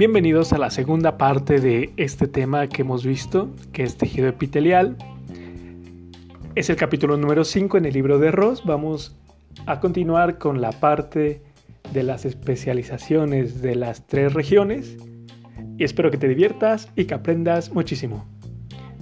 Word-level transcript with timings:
Bienvenidos 0.00 0.54
a 0.54 0.58
la 0.58 0.70
segunda 0.70 1.18
parte 1.18 1.60
de 1.60 1.92
este 1.98 2.26
tema 2.26 2.68
que 2.68 2.80
hemos 2.80 3.04
visto, 3.04 3.50
que 3.72 3.82
es 3.82 3.98
tejido 3.98 4.28
epitelial. 4.28 4.96
Es 6.54 6.70
el 6.70 6.76
capítulo 6.76 7.18
número 7.18 7.44
5 7.44 7.76
en 7.76 7.84
el 7.84 7.92
libro 7.92 8.18
de 8.18 8.30
Ross. 8.30 8.62
Vamos 8.64 9.14
a 9.66 9.78
continuar 9.80 10.38
con 10.38 10.62
la 10.62 10.72
parte 10.72 11.42
de 11.92 12.02
las 12.02 12.24
especializaciones 12.24 13.60
de 13.60 13.74
las 13.74 14.06
tres 14.06 14.32
regiones 14.32 14.96
y 15.76 15.84
espero 15.84 16.10
que 16.10 16.16
te 16.16 16.28
diviertas 16.28 16.88
y 16.96 17.04
que 17.04 17.12
aprendas 17.12 17.72
muchísimo. 17.72 18.24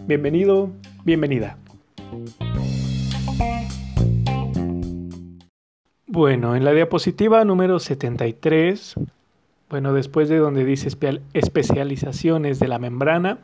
Bienvenido, 0.06 0.72
bienvenida. 1.04 1.58
Bueno, 6.08 6.56
en 6.56 6.64
la 6.64 6.72
diapositiva 6.72 7.44
número 7.44 7.78
73 7.78 8.96
bueno, 9.70 9.92
después 9.92 10.30
de 10.30 10.38
donde 10.38 10.64
dice 10.64 10.88
especializaciones 11.34 12.58
de 12.58 12.68
la 12.68 12.78
membrana, 12.78 13.38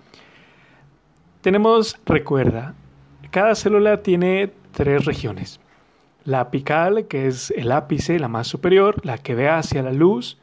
tenemos, 1.42 1.98
recuerda, 2.06 2.74
cada 3.30 3.54
célula 3.54 4.02
tiene 4.02 4.50
tres 4.73 5.04
regiones. 5.04 5.60
La 6.24 6.40
apical, 6.40 7.06
que 7.09 7.27
es 7.27 7.50
el 7.50 7.70
ápice, 7.70 8.18
la 8.18 8.28
más 8.28 8.46
superior, 8.46 9.04
la 9.04 9.18
que 9.18 9.34
ve 9.34 9.51
hacia 9.51 9.82
la 9.82 9.92
luz, 9.92 10.38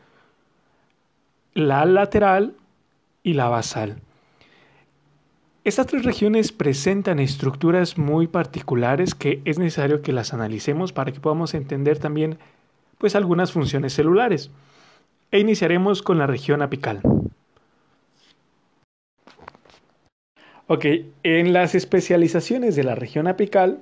la 1.55 1.85
lateral 1.85 2.53
y 3.23 3.33
la 3.33 3.49
basal. 3.49 3.97
Estas 5.63 5.85
tres 5.85 6.03
regiones 6.03 6.51
presentan 6.51 7.19
estructuras 7.19 7.99
muy 7.99 8.25
particulares 8.25 9.13
que 9.13 9.41
es 9.45 9.59
necesario 9.59 10.01
que 10.01 10.11
las 10.11 10.33
analicemos 10.33 10.91
para 10.91 11.11
que 11.11 11.19
podamos 11.19 11.53
entender 11.53 11.99
también 11.99 12.39
pues 12.97 13.15
algunas 13.15 13.51
funciones 13.51 13.93
celulares 13.93 14.49
e 15.29 15.37
iniciaremos 15.37 16.01
con 16.01 16.17
la 16.17 16.25
región 16.25 16.63
apical. 16.63 17.01
Ok, 20.65 20.85
en 21.21 21.53
las 21.53 21.75
especializaciones 21.75 22.75
de 22.75 22.83
la 22.83 22.95
región 22.95 23.27
apical, 23.27 23.81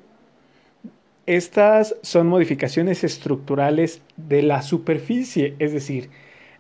estas 1.27 1.95
son 2.01 2.27
modificaciones 2.27 3.05
estructurales 3.05 4.01
de 4.17 4.41
la 4.41 4.63
superficie, 4.63 5.55
es 5.59 5.71
decir, 5.71 6.09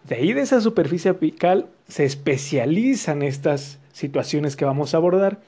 de 0.05 0.15
ahí 0.15 0.31
de 0.31 0.41
esa 0.41 0.61
superficie 0.61 1.11
apical 1.11 1.67
se 1.89 2.05
especializan 2.05 3.21
estas 3.21 3.79
situaciones 3.91 4.55
que 4.55 4.63
vamos 4.63 4.93
a 4.93 4.97
abordar 4.97 5.41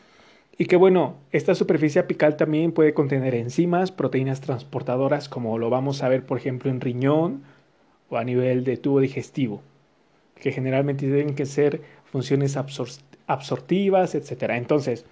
y 0.57 0.65
que 0.65 0.75
bueno, 0.75 1.15
esta 1.31 1.55
superficie 1.55 2.01
apical 2.01 2.35
también 2.35 2.73
puede 2.73 2.93
contener 2.93 3.33
enzimas, 3.35 3.91
proteínas 3.91 4.41
transportadoras 4.41 5.29
como 5.29 5.57
lo 5.57 5.69
vamos 5.69 6.03
a 6.03 6.09
ver 6.09 6.25
por 6.25 6.37
ejemplo 6.37 6.69
en 6.69 6.81
riñón, 6.81 7.43
o 8.09 8.17
a 8.17 8.23
nivel 8.25 8.65
de 8.65 8.75
tubo 8.75 8.99
digestivo, 8.99 9.61
que 10.35 10.51
generalmente 10.51 11.07
tienen 11.07 11.33
que 11.33 11.45
ser 11.45 11.81
funciones 12.03 12.57
absortivas, 13.25 14.15
etc. 14.15 14.43
Entonces, 14.49 15.05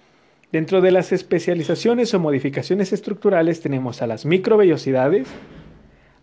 dentro 0.52 0.82
de 0.82 0.90
las 0.90 1.10
especializaciones 1.10 2.12
o 2.12 2.20
modificaciones 2.20 2.92
estructurales 2.92 3.62
tenemos 3.62 4.02
a 4.02 4.06
las 4.06 4.26
microvellosidades, 4.26 5.28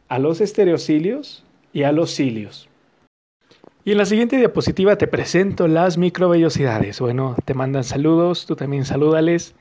a 0.07 0.19
los 0.19 0.39
estereocilios 0.39 1.43
y 1.73 1.81
a 1.81 1.91
los 1.91 2.13
cilios. 2.13 2.69
Y 3.87 3.93
en 3.93 3.99
la 3.99 4.05
siguiente 4.05 4.35
diapositiva 4.35 4.97
te 4.97 5.07
presento 5.07 5.65
las 5.69 5.97
microvellosidades. 5.97 6.99
Bueno, 6.99 7.37
te 7.45 7.53
mandan 7.53 7.85
saludos, 7.85 8.45
tú 8.45 8.57
también 8.57 8.83
salúdales. 8.83 9.55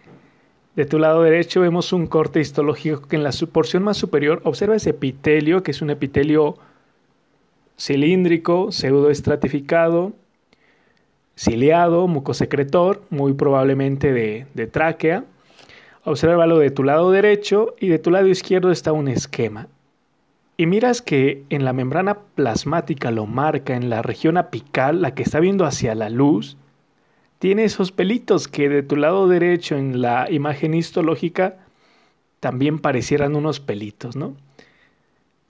De 0.75 0.85
tu 0.85 0.99
lado 0.99 1.23
derecho 1.23 1.61
vemos 1.61 1.93
un 1.93 2.09
corte 2.09 2.41
histológico 2.41 3.03
que 3.03 3.15
en 3.15 3.23
la 3.23 3.31
porción 3.53 3.85
más 3.85 3.99
superior 3.99 4.41
observa 4.43 4.75
ese 4.75 4.91
epitelio, 4.91 5.63
que 5.63 5.71
es 5.71 5.81
un 5.81 5.91
epitelio 5.91 6.57
cilíndrico, 7.79 8.73
pseudoestratificado, 8.73 10.13
ciliado, 11.39 12.09
mucosecretor, 12.09 13.03
muy 13.11 13.33
probablemente 13.35 14.13
de, 14.13 14.67
tráquea. 14.67 15.23
Obsérvalo 16.03 16.59
de 16.59 16.73
tu 16.73 16.83
lado 16.83 17.13
derecho 17.13 17.77
y 17.79 17.87
de 17.87 18.01
tu 18.01 18.11
lado 18.11 18.27
izquierdo 18.27 18.73
está 18.73 18.91
un 18.91 19.07
esquema. 19.07 19.69
Y 20.57 20.67
miras 20.67 21.03
que 21.03 21.45
en 21.51 21.65
la 21.65 21.73
membrana 21.73 22.19
plasmática 22.35 23.11
lo 23.11 23.27
marca 23.27 23.77
en 23.77 23.91
la 23.91 24.03
región 24.03 24.39
apical, 24.39 25.03
la 25.03 25.15
que 25.15 25.23
está 25.23 25.39
viendo 25.39 25.67
hacia 25.67 25.95
la 25.95 26.09
luz, 26.09 26.57
tiene 27.39 27.65
esos 27.65 27.93
pelitos 27.93 28.49
que 28.49 28.69
de 28.69 28.83
tu 28.83 28.97
lado 28.97 29.29
derecho 29.29 29.77
en 29.77 30.01
la 30.01 30.31
imagen 30.31 30.73
histológica 30.73 31.59
también 32.41 32.79
parecieran 32.79 33.37
unos 33.37 33.61
pelitos, 33.61 34.17
¿no? 34.17 34.35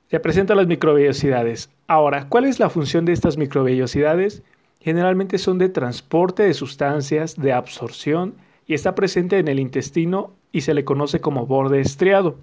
Te 0.09 0.21
presento 0.21 0.55
las 0.55 0.67
microvellosidades. 0.67 1.71
Ahora, 1.87 2.29
¿cuál 2.29 2.45
es 2.45 2.59
la 2.59 2.71
función 2.71 3.05
de 3.05 3.13
estas 3.13 3.37
microvellosidades? 3.37 4.43
Generalmente 4.81 5.39
son 5.39 5.59
de 5.59 5.69
transporte 5.69 6.43
de 6.45 6.55
sustancias, 6.55 7.37
de 7.37 7.53
absorción 7.53 8.35
y 8.67 8.75
está 8.75 8.95
presente 8.95 9.39
en 9.39 9.49
el 9.49 9.61
intestino 9.61 10.33
y 10.53 10.63
se 10.63 10.75
le 10.75 10.85
conoce 10.85 11.21
como 11.21 11.47
borde 11.47 11.81
estriado. 11.81 12.37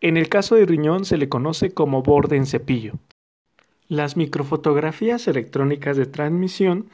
En 0.00 0.16
el 0.16 0.28
caso 0.28 0.54
de 0.54 0.64
riñón 0.64 1.04
se 1.04 1.16
le 1.16 1.28
conoce 1.28 1.72
como 1.72 2.02
borde 2.02 2.36
en 2.36 2.46
cepillo. 2.46 2.94
Las 3.88 4.16
microfotografías 4.16 5.26
electrónicas 5.26 5.96
de 5.96 6.06
transmisión 6.06 6.88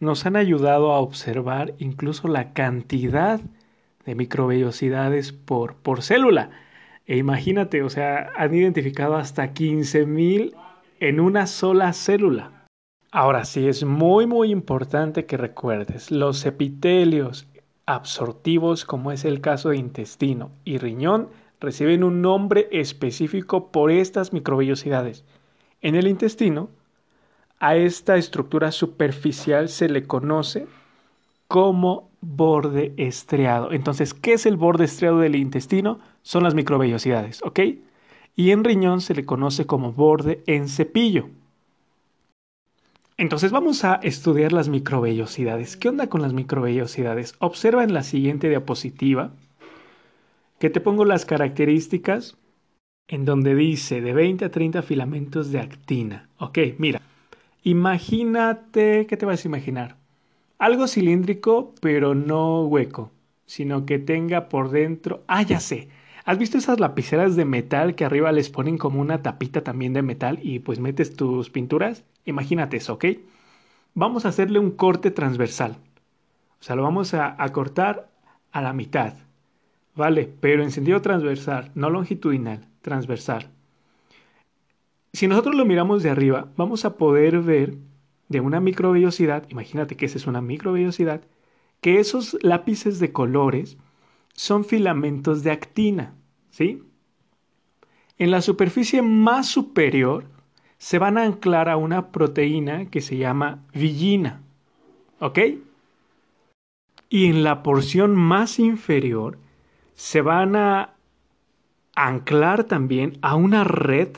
nos 0.00 0.24
han 0.24 0.36
ayudado 0.36 0.92
a 0.92 1.00
observar 1.00 1.74
incluso 1.78 2.28
la 2.28 2.52
cantidad 2.54 3.40
de 4.06 4.14
microvellosidades 4.14 5.32
por, 5.32 5.74
por 5.74 6.02
célula. 6.02 6.50
E 7.06 7.18
imagínate, 7.18 7.82
o 7.82 7.90
sea, 7.90 8.30
han 8.36 8.54
identificado 8.54 9.16
hasta 9.16 9.52
15.000 9.52 10.54
en 11.00 11.20
una 11.20 11.46
sola 11.46 11.92
célula. 11.92 12.66
Ahora 13.10 13.44
sí, 13.44 13.68
es 13.68 13.84
muy 13.84 14.26
muy 14.26 14.50
importante 14.50 15.26
que 15.26 15.36
recuerdes, 15.36 16.10
los 16.10 16.44
epitelios 16.46 17.46
absortivos, 17.86 18.84
como 18.84 19.12
es 19.12 19.24
el 19.24 19.40
caso 19.40 19.70
de 19.70 19.76
intestino 19.76 20.50
y 20.64 20.78
riñón, 20.78 21.28
reciben 21.60 22.04
un 22.04 22.22
nombre 22.22 22.68
específico 22.72 23.70
por 23.70 23.90
estas 23.90 24.32
microvellosidades. 24.32 25.24
En 25.82 25.94
el 25.94 26.06
intestino, 26.06 26.68
a 27.58 27.76
esta 27.76 28.16
estructura 28.16 28.72
superficial 28.72 29.68
se 29.68 29.88
le 29.88 30.04
conoce 30.04 30.66
como 31.48 32.10
borde 32.20 32.92
estriado. 32.96 33.72
Entonces, 33.72 34.14
¿qué 34.14 34.34
es 34.34 34.46
el 34.46 34.56
borde 34.56 34.84
estriado 34.84 35.18
del 35.18 35.36
intestino? 35.36 36.00
Son 36.22 36.42
las 36.42 36.54
microvellosidades, 36.54 37.42
¿ok? 37.42 37.60
Y 38.34 38.50
en 38.50 38.64
riñón 38.64 39.00
se 39.00 39.14
le 39.14 39.24
conoce 39.24 39.66
como 39.66 39.92
borde 39.92 40.42
en 40.46 40.68
cepillo. 40.68 41.28
Entonces 43.16 43.50
vamos 43.50 43.82
a 43.84 43.94
estudiar 43.94 44.52
las 44.52 44.68
microvellosidades. 44.68 45.78
¿Qué 45.78 45.88
onda 45.88 46.08
con 46.08 46.20
las 46.20 46.34
microvellosidades? 46.34 47.34
Observa 47.38 47.82
en 47.82 47.94
la 47.94 48.02
siguiente 48.02 48.50
diapositiva 48.50 49.32
que 50.58 50.70
te 50.70 50.80
pongo 50.80 51.04
las 51.04 51.24
características 51.26 52.36
en 53.08 53.24
donde 53.24 53.54
dice 53.54 54.00
de 54.00 54.12
20 54.14 54.46
a 54.46 54.50
30 54.50 54.82
filamentos 54.82 55.52
de 55.52 55.60
actina. 55.60 56.28
Ok, 56.38 56.58
mira, 56.78 57.00
imagínate, 57.64 59.06
¿qué 59.06 59.16
te 59.16 59.26
vas 59.26 59.44
a 59.44 59.48
imaginar? 59.48 59.96
Algo 60.58 60.88
cilíndrico, 60.88 61.74
pero 61.80 62.14
no 62.14 62.62
hueco, 62.66 63.12
sino 63.46 63.86
que 63.86 63.98
tenga 63.98 64.48
por 64.48 64.70
dentro. 64.70 65.24
Ah, 65.28 65.42
ya 65.42 65.60
sé. 65.60 65.88
¿Has 66.24 66.38
visto 66.38 66.58
esas 66.58 66.80
lapiceras 66.80 67.36
de 67.36 67.44
metal 67.44 67.94
que 67.94 68.04
arriba 68.04 68.32
les 68.32 68.50
ponen 68.50 68.78
como 68.78 69.00
una 69.00 69.22
tapita 69.22 69.62
también 69.62 69.92
de 69.94 70.02
metal 70.02 70.40
y 70.42 70.60
pues 70.60 70.80
metes 70.80 71.16
tus 71.16 71.50
pinturas? 71.50 72.04
Imagínate 72.24 72.78
eso, 72.78 72.94
¿ok? 72.94 73.06
Vamos 73.94 74.24
a 74.24 74.28
hacerle 74.28 74.58
un 74.60 74.70
corte 74.72 75.10
transversal. 75.10 75.76
O 76.60 76.64
sea, 76.64 76.76
lo 76.76 76.82
vamos 76.84 77.14
a, 77.14 77.42
a 77.42 77.52
cortar 77.52 78.10
a 78.52 78.62
la 78.62 78.72
mitad. 78.72 79.14
¿Vale? 79.96 80.30
Pero 80.40 80.62
en 80.62 80.70
sentido 80.70 81.00
transversal, 81.00 81.72
no 81.74 81.88
longitudinal, 81.88 82.68
transversal. 82.82 83.50
Si 85.12 85.26
nosotros 85.26 85.56
lo 85.56 85.64
miramos 85.64 86.02
de 86.02 86.10
arriba, 86.10 86.48
vamos 86.56 86.84
a 86.84 86.98
poder 86.98 87.40
ver 87.40 87.78
de 88.28 88.40
una 88.40 88.60
microvellosidad, 88.60 89.48
imagínate 89.48 89.96
que 89.96 90.04
esa 90.04 90.18
es 90.18 90.26
una 90.26 90.42
microvellosidad, 90.42 91.22
que 91.80 91.98
esos 91.98 92.36
lápices 92.42 92.98
de 92.98 93.12
colores 93.12 93.78
son 94.34 94.66
filamentos 94.66 95.42
de 95.42 95.52
actina, 95.52 96.14
¿sí? 96.50 96.82
En 98.18 98.30
la 98.30 98.42
superficie 98.42 99.00
más 99.00 99.46
superior 99.48 100.24
se 100.76 100.98
van 100.98 101.16
a 101.16 101.24
anclar 101.24 101.70
a 101.70 101.78
una 101.78 102.10
proteína 102.10 102.90
que 102.90 103.00
se 103.00 103.16
llama 103.16 103.64
villina, 103.72 104.42
¿ok? 105.20 105.38
Y 107.08 107.26
en 107.26 107.44
la 107.44 107.62
porción 107.62 108.14
más 108.14 108.58
inferior 108.58 109.38
se 109.96 110.20
van 110.20 110.54
a 110.56 110.90
anclar 111.94 112.64
también 112.64 113.18
a 113.22 113.34
una 113.34 113.64
red 113.64 114.10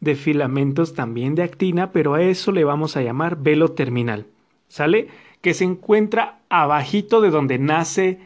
de 0.00 0.16
filamentos 0.16 0.94
también 0.94 1.34
de 1.34 1.42
actina, 1.42 1.92
pero 1.92 2.14
a 2.14 2.22
eso 2.22 2.52
le 2.52 2.64
vamos 2.64 2.96
a 2.96 3.02
llamar 3.02 3.36
velo 3.36 3.72
terminal, 3.72 4.26
¿sale? 4.68 5.08
Que 5.40 5.54
se 5.54 5.64
encuentra 5.64 6.40
abajito 6.48 7.20
de 7.20 7.30
donde 7.30 7.58
nace 7.58 8.18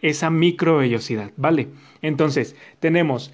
esa 0.00 0.30
microvellosidad, 0.30 1.30
¿vale? 1.36 1.68
Entonces, 2.02 2.56
tenemos 2.80 3.32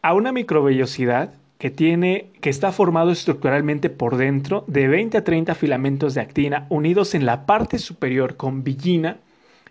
a 0.00 0.14
una 0.14 0.32
microvellosidad 0.32 1.34
que 1.58 1.70
tiene 1.70 2.30
que 2.40 2.50
está 2.50 2.70
formado 2.70 3.10
estructuralmente 3.10 3.90
por 3.90 4.16
dentro 4.16 4.64
de 4.68 4.88
20 4.88 5.18
a 5.18 5.24
30 5.24 5.54
filamentos 5.54 6.14
de 6.14 6.20
actina 6.20 6.66
unidos 6.68 7.14
en 7.14 7.26
la 7.26 7.46
parte 7.46 7.78
superior 7.78 8.36
con 8.36 8.62
villina 8.62 9.18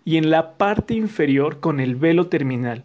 y 0.06 0.16
en 0.16 0.30
la 0.30 0.56
parte 0.56 0.94
inferior 0.94 1.58
con 1.60 1.80
el 1.80 1.96
velo 1.96 2.28
terminal. 2.28 2.84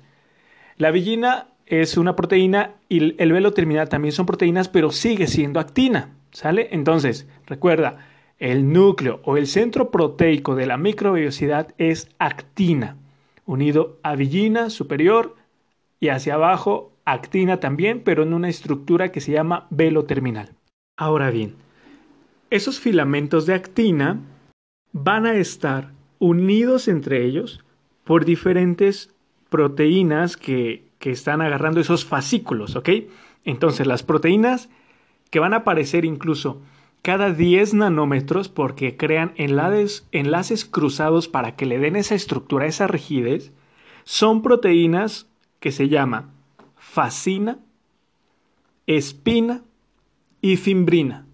La 0.78 0.90
villina 0.90 1.48
es 1.68 1.96
una 1.96 2.16
proteína 2.16 2.72
y 2.90 3.22
el 3.22 3.32
velo 3.32 3.54
terminal 3.54 3.88
también 3.88 4.12
son 4.12 4.26
proteínas, 4.26 4.68
pero 4.68 4.92
sigue 4.92 5.28
siendo 5.28 5.60
actina, 5.60 6.10
¿sale? 6.32 6.70
Entonces, 6.72 7.28
recuerda, 7.46 8.08
el 8.40 8.74
núcleo 8.74 9.22
o 9.24 9.38
el 9.38 9.46
centro 9.46 9.92
proteico 9.92 10.56
de 10.56 10.66
la 10.66 10.78
microvellosidad 10.78 11.76
es 11.78 12.10
actina, 12.18 12.98
unido 13.46 14.00
a 14.02 14.16
villina 14.16 14.72
superior 14.72 15.36
y 16.00 16.10
hacia 16.10 16.34
abajo 16.34 16.92
actina 17.06 17.60
también, 17.60 18.02
pero 18.04 18.24
en 18.24 18.34
una 18.34 18.50
estructura 18.50 19.12
que 19.12 19.22
se 19.22 19.32
llama 19.32 19.68
velo 19.70 20.06
terminal. 20.06 20.56
Ahora 20.98 21.30
bien, 21.30 21.54
esos 22.50 22.80
filamentos 22.80 23.46
de 23.46 23.54
actina 23.54 24.20
van 24.92 25.28
a 25.28 25.36
estar 25.36 25.92
unidos 26.22 26.88
entre 26.88 27.26
ellos 27.26 27.62
por 28.04 28.26
diferentes 28.26 29.14
proteínas 29.50 30.38
que, 30.38 30.86
que 31.00 31.10
están 31.10 31.42
agarrando 31.42 31.82
esos 31.82 32.06
fascículos, 32.06 32.76
¿ok? 32.76 32.90
Entonces 33.44 33.88
las 33.88 34.04
proteínas 34.04 34.70
que 35.32 35.40
van 35.40 35.54
a 35.54 35.58
aparecer 35.58 36.06
incluso 36.06 36.62
cada 37.02 37.34
10 37.34 37.74
nanómetros 37.74 38.50
porque 38.50 38.98
crean 38.98 39.34
enlaces, 39.36 40.08
enlaces 40.12 40.64
cruzados 40.64 41.28
para 41.28 41.56
que 41.56 41.66
le 41.66 41.80
den 41.80 41.96
esa 41.96 42.14
estructura, 42.14 42.68
esa 42.68 42.86
rigidez, 42.86 43.52
son 44.04 44.44
proteínas 44.44 45.28
que 45.60 45.72
se 45.72 45.90
llaman 45.90 46.30
fascina, 46.78 47.58
espina 48.86 49.64
y 50.40 50.58
fimbrina. 50.58 51.26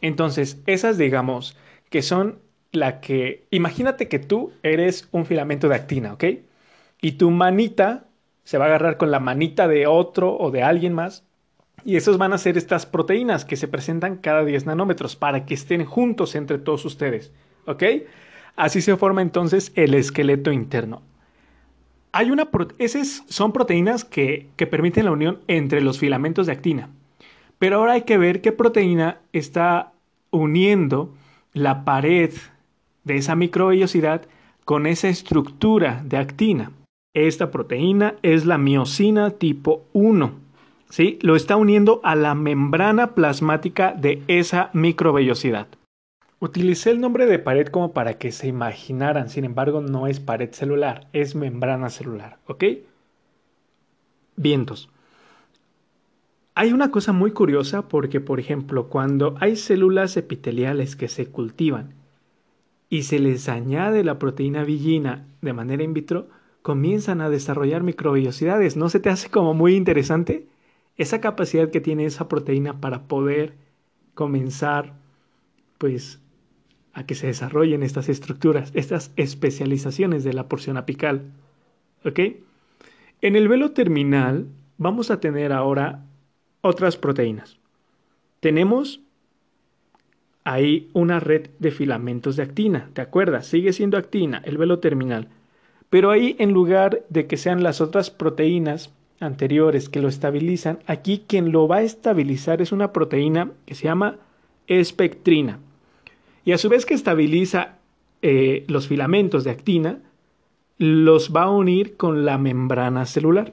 Entonces, 0.00 0.60
esas 0.66 0.98
digamos 0.98 1.56
que 1.90 2.02
son 2.02 2.40
la 2.72 3.00
que, 3.00 3.46
imagínate 3.50 4.08
que 4.08 4.18
tú 4.18 4.52
eres 4.62 5.08
un 5.12 5.26
filamento 5.26 5.68
de 5.68 5.76
actina, 5.76 6.14
¿ok? 6.14 6.24
Y 7.00 7.12
tu 7.12 7.30
manita 7.30 8.06
se 8.44 8.58
va 8.58 8.64
a 8.64 8.68
agarrar 8.68 8.96
con 8.96 9.10
la 9.10 9.20
manita 9.20 9.68
de 9.68 9.86
otro 9.86 10.36
o 10.36 10.50
de 10.50 10.62
alguien 10.62 10.94
más. 10.94 11.24
Y 11.84 11.96
esos 11.96 12.18
van 12.18 12.32
a 12.32 12.38
ser 12.38 12.56
estas 12.56 12.86
proteínas 12.86 13.44
que 13.44 13.56
se 13.56 13.68
presentan 13.68 14.16
cada 14.16 14.44
10 14.44 14.66
nanómetros 14.66 15.16
para 15.16 15.44
que 15.44 15.54
estén 15.54 15.84
juntos 15.84 16.34
entre 16.34 16.58
todos 16.58 16.84
ustedes, 16.84 17.32
¿ok? 17.66 17.82
Así 18.56 18.80
se 18.80 18.96
forma 18.96 19.22
entonces 19.22 19.72
el 19.74 19.94
esqueleto 19.94 20.52
interno. 20.52 21.02
Hay 22.12 22.30
una 22.30 22.48
esas 22.78 23.24
son 23.28 23.52
proteínas 23.52 24.04
que, 24.04 24.48
que 24.56 24.66
permiten 24.66 25.06
la 25.06 25.12
unión 25.12 25.40
entre 25.48 25.80
los 25.80 25.98
filamentos 25.98 26.46
de 26.46 26.52
actina. 26.52 26.90
Pero 27.58 27.78
ahora 27.78 27.92
hay 27.92 28.02
que 28.02 28.18
ver 28.18 28.40
qué 28.42 28.52
proteína 28.52 29.18
está 29.32 29.92
uniendo 30.30 31.14
la 31.54 31.84
pared 31.84 32.32
de 33.04 33.16
esa 33.16 33.34
microvellosidad 33.34 34.22
con 34.64 34.86
esa 34.86 35.08
estructura 35.08 36.02
de 36.04 36.16
actina. 36.16 36.72
Esta 37.14 37.50
proteína 37.50 38.14
es 38.22 38.46
la 38.46 38.58
miocina 38.58 39.30
tipo 39.30 39.84
1. 39.92 40.32
¿sí? 40.88 41.18
Lo 41.22 41.36
está 41.36 41.56
uniendo 41.56 42.00
a 42.04 42.14
la 42.14 42.34
membrana 42.34 43.14
plasmática 43.14 43.92
de 43.92 44.22
esa 44.28 44.70
microvellosidad. 44.72 45.68
Utilicé 46.38 46.90
el 46.90 47.00
nombre 47.00 47.26
de 47.26 47.38
pared 47.38 47.68
como 47.68 47.92
para 47.92 48.18
que 48.18 48.32
se 48.32 48.48
imaginaran, 48.48 49.28
sin 49.28 49.44
embargo 49.44 49.80
no 49.80 50.06
es 50.06 50.18
pared 50.18 50.50
celular, 50.50 51.06
es 51.12 51.36
membrana 51.36 51.88
celular, 51.88 52.38
¿ok? 52.46 52.64
Vientos. 54.36 54.88
Hay 56.54 56.72
una 56.72 56.90
cosa 56.90 57.12
muy 57.12 57.30
curiosa 57.30 57.88
porque, 57.88 58.20
por 58.20 58.40
ejemplo, 58.40 58.88
cuando 58.88 59.36
hay 59.40 59.56
células 59.56 60.16
epiteliales 60.16 60.96
que 60.96 61.08
se 61.08 61.26
cultivan 61.26 61.94
y 62.92 63.04
se 63.04 63.18
les 63.18 63.48
añade 63.48 64.04
la 64.04 64.18
proteína 64.18 64.64
villina 64.64 65.24
de 65.40 65.54
manera 65.54 65.82
in 65.82 65.94
vitro, 65.94 66.28
comienzan 66.60 67.22
a 67.22 67.30
desarrollar 67.30 67.82
microvellosidades. 67.82 68.76
¿No 68.76 68.90
se 68.90 69.00
te 69.00 69.08
hace 69.08 69.30
como 69.30 69.54
muy 69.54 69.76
interesante 69.76 70.46
esa 70.98 71.18
capacidad 71.22 71.70
que 71.70 71.80
tiene 71.80 72.04
esa 72.04 72.28
proteína 72.28 72.82
para 72.82 73.04
poder 73.04 73.54
comenzar, 74.12 74.92
pues, 75.78 76.20
a 76.92 77.06
que 77.06 77.14
se 77.14 77.28
desarrollen 77.28 77.82
estas 77.82 78.10
estructuras, 78.10 78.70
estas 78.74 79.10
especializaciones 79.16 80.22
de 80.22 80.34
la 80.34 80.50
porción 80.50 80.76
apical. 80.76 81.32
¿Ok? 82.04 82.20
En 83.22 83.36
el 83.36 83.48
velo 83.48 83.70
terminal 83.70 84.48
vamos 84.76 85.10
a 85.10 85.18
tener 85.18 85.54
ahora 85.54 86.04
otras 86.60 86.98
proteínas. 86.98 87.56
Tenemos 88.40 89.00
ahí 90.44 90.90
una 90.92 91.20
red 91.20 91.50
de 91.58 91.70
filamentos 91.70 92.36
de 92.36 92.42
actina, 92.42 92.90
¿te 92.92 93.00
acuerdas? 93.00 93.46
Sigue 93.46 93.72
siendo 93.72 93.96
actina, 93.96 94.42
el 94.44 94.58
velo 94.58 94.78
terminal. 94.80 95.28
Pero 95.90 96.10
ahí 96.10 96.36
en 96.38 96.52
lugar 96.52 97.02
de 97.10 97.26
que 97.26 97.36
sean 97.36 97.62
las 97.62 97.80
otras 97.80 98.10
proteínas 98.10 98.92
anteriores 99.20 99.88
que 99.88 100.00
lo 100.00 100.08
estabilizan, 100.08 100.80
aquí 100.86 101.24
quien 101.26 101.52
lo 101.52 101.68
va 101.68 101.76
a 101.76 101.82
estabilizar 101.82 102.60
es 102.60 102.72
una 102.72 102.92
proteína 102.92 103.50
que 103.66 103.74
se 103.74 103.84
llama 103.84 104.16
espectrina. 104.66 105.60
Y 106.44 106.52
a 106.52 106.58
su 106.58 106.68
vez 106.68 106.86
que 106.86 106.94
estabiliza 106.94 107.76
eh, 108.20 108.64
los 108.66 108.88
filamentos 108.88 109.44
de 109.44 109.50
actina, 109.50 110.00
los 110.78 111.32
va 111.34 111.42
a 111.42 111.50
unir 111.50 111.96
con 111.96 112.24
la 112.24 112.38
membrana 112.38 113.06
celular. 113.06 113.52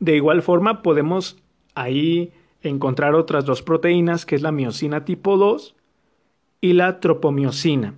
De 0.00 0.16
igual 0.16 0.42
forma 0.42 0.82
podemos 0.82 1.36
ahí 1.76 2.32
encontrar 2.62 3.14
otras 3.14 3.44
dos 3.44 3.62
proteínas, 3.62 4.26
que 4.26 4.34
es 4.34 4.42
la 4.42 4.50
miocina 4.50 5.04
tipo 5.04 5.36
2 5.36 5.76
y 6.64 6.72
la 6.72 6.98
tropomiocina, 6.98 7.92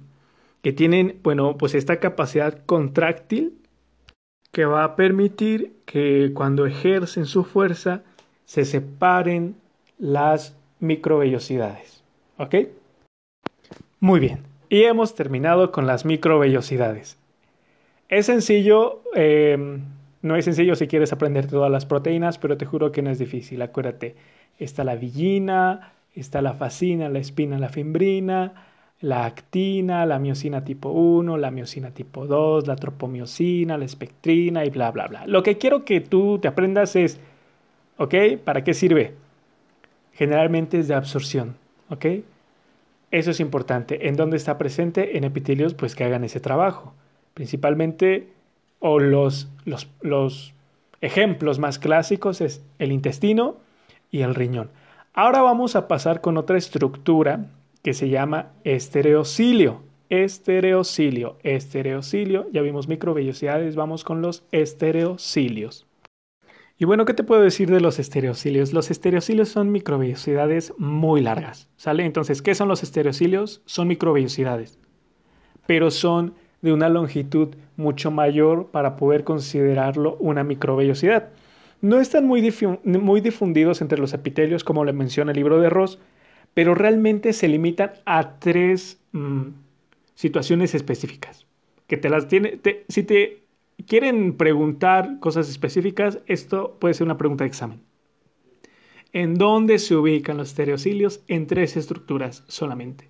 que 0.61 0.73
tienen, 0.73 1.21
bueno, 1.23 1.57
pues 1.57 1.77
esta 1.77 2.01
capacidad 2.01 2.65
contráctil 2.67 3.53
que 4.51 4.65
va 4.65 4.83
a 4.83 4.97
permitir 4.97 5.77
que 5.85 6.33
cuando 6.35 6.67
ejercen 6.67 7.27
su 7.27 7.45
fuerza 7.45 8.03
se 8.45 8.65
separen 8.65 9.55
las 9.99 10.57
microvellosidades. 10.81 12.03
¿Ok? 12.39 12.57
Muy 14.01 14.19
bien, 14.19 14.41
y 14.69 14.83
hemos 14.83 15.15
terminado 15.15 15.71
con 15.71 15.87
las 15.87 16.05
microvellosidades. 16.05 17.19
Es 18.09 18.27
sencillo, 18.27 19.01
em, 19.15 19.85
no 20.23 20.35
es 20.35 20.45
sencillo 20.45 20.75
si 20.75 20.89
quieres 20.89 21.13
aprender 21.13 21.47
todas 21.47 21.71
las 21.71 21.87
proteínas, 21.87 22.37
pero 22.37 22.57
te 22.57 22.67
juro 22.67 22.91
que 22.91 23.03
no 23.03 23.11
es 23.11 23.21
difícil. 23.21 23.63
Acuérdate, 23.63 24.17
está 24.59 24.83
la 24.83 24.97
villina, 24.97 25.93
está 26.21 26.43
la 26.43 26.55
fascina, 26.55 27.09
la 27.09 27.19
espina, 27.19 27.59
la 27.59 27.69
fimbrina, 27.69 28.67
la 29.01 29.27
actina, 29.27 30.07
la 30.07 30.19
miocina 30.19 30.65
tipo 30.65 30.91
1, 30.91 31.37
la 31.37 31.51
miocina 31.51 31.91
tipo 31.91 32.27
2, 32.27 32.67
la 32.67 32.77
tropomiocina, 32.77 33.77
la 33.77 33.85
espectrina 33.85 34.65
y 34.65 34.71
bla, 34.71 34.91
bla, 34.91 35.07
bla. 35.07 35.27
Lo 35.27 35.43
que 35.43 35.59
quiero 35.59 35.85
que 35.85 36.01
tú 36.01 36.39
te 36.39 36.49
aprendas 36.49 36.97
es, 36.97 37.21
¿ok? 37.99 38.15
¿Para 38.45 38.65
qué 38.65 38.75
sirve? 38.75 39.15
Generalmente 40.13 40.79
es 40.79 40.89
de 40.89 40.95
absorción, 40.95 41.57
¿ok? 41.91 42.07
Eso 43.11 43.31
es 43.31 43.41
importante. 43.41 44.09
¿En 44.09 44.17
dónde 44.17 44.37
está 44.37 44.59
presente? 44.59 45.17
En 45.17 45.25
epitelios, 45.25 45.75
pues 45.75 45.95
que 45.95 46.05
hagan 46.05 46.25
ese 46.25 46.41
trabajo. 46.41 46.95
Principalmente, 47.35 48.29
o 48.79 48.99
los, 48.99 49.49
los, 49.65 49.89
los 50.01 50.55
ejemplos 51.01 51.59
más 51.59 51.79
clásicos 51.79 52.41
es 52.41 52.65
el 52.79 52.93
intestino 52.93 53.57
y 54.11 54.23
el 54.23 54.35
riñón. 54.35 54.71
Ahora 55.19 55.41
vamos 55.41 55.77
a 55.77 55.89
pasar 55.89 56.21
con 56.21 56.37
otra 56.37 56.59
estructura 56.59 57.47
que 57.83 57.95
se 57.95 58.11
llama 58.11 58.53
estereocilio. 58.65 59.81
Estereocilio, 60.11 61.39
estereocilio, 61.43 62.47
ya 62.53 62.61
vimos 62.61 62.87
microvellosidades, 62.87 63.77
vamos 63.77 64.05
con 64.05 64.21
los 64.21 64.45
estereocilios. 64.53 65.87
Y 66.77 66.85
bueno, 66.85 67.07
¿qué 67.07 67.15
te 67.15 67.25
puedo 67.25 67.41
decir 67.41 67.71
de 67.71 67.81
los 67.81 67.99
estereocilios? 67.99 68.75
Los 68.75 68.91
estereocilios 68.91 69.49
son 69.49 69.73
microvellosidades 69.73 70.75
muy 70.77 71.23
largas, 71.23 71.71
¿sale? 71.77 72.05
Entonces, 72.05 72.43
¿qué 72.43 72.55
son 72.55 72.69
los 72.69 72.83
estereocilios? 72.83 73.63
Son 73.65 73.89
microvellosidades, 73.89 74.79
pero 75.67 75.91
son 75.91 76.35
de 76.61 76.75
una 76.75 76.91
longitud 76.91 77.55
mucho 77.79 78.11
mayor 78.11 78.67
para 78.67 78.97
poder 78.97 79.25
considerarlo 79.25 80.19
una 80.21 80.45
microvellosidad. 80.45 81.31
No 81.81 82.01
están 82.01 82.27
muy, 82.27 82.53
muy 82.85 83.21
difundidos 83.21 83.81
entre 83.81 83.99
los 83.99 84.13
epitelios, 84.15 84.65
como 84.65 84.85
le 84.85 84.93
menciona 84.93 85.33
el 85.33 85.37
libro 85.37 85.61
de 85.61 85.71
Ross, 85.71 85.99
pero 86.55 86.75
realmente 86.75 87.33
se 87.33 87.49
limitan 87.49 87.93
a 88.07 88.39
tres 88.39 89.01
mm, 89.13 89.49
situaciones 90.15 90.75
específicas. 90.75 91.47
Que 91.87 91.97
te 91.97 92.09
las 92.09 92.29
tiene, 92.29 92.61
si 92.89 93.03
te 93.03 93.43
quieren 93.87 94.37
preguntar 94.37 95.19
cosas 95.21 95.49
específicas, 95.49 96.19
esto 96.27 96.77
puede 96.81 96.95
ser 96.95 97.05
una 97.05 97.19
pregunta 97.19 97.45
de 97.45 97.49
examen. 97.49 97.81
¿En 99.13 99.35
dónde 99.35 99.79
se 99.79 99.95
ubican 99.97 100.37
los 100.37 100.49
estereocilios? 100.49 101.21
En 101.29 101.47
tres 101.47 101.77
estructuras 101.77 102.45
solamente. 102.49 103.09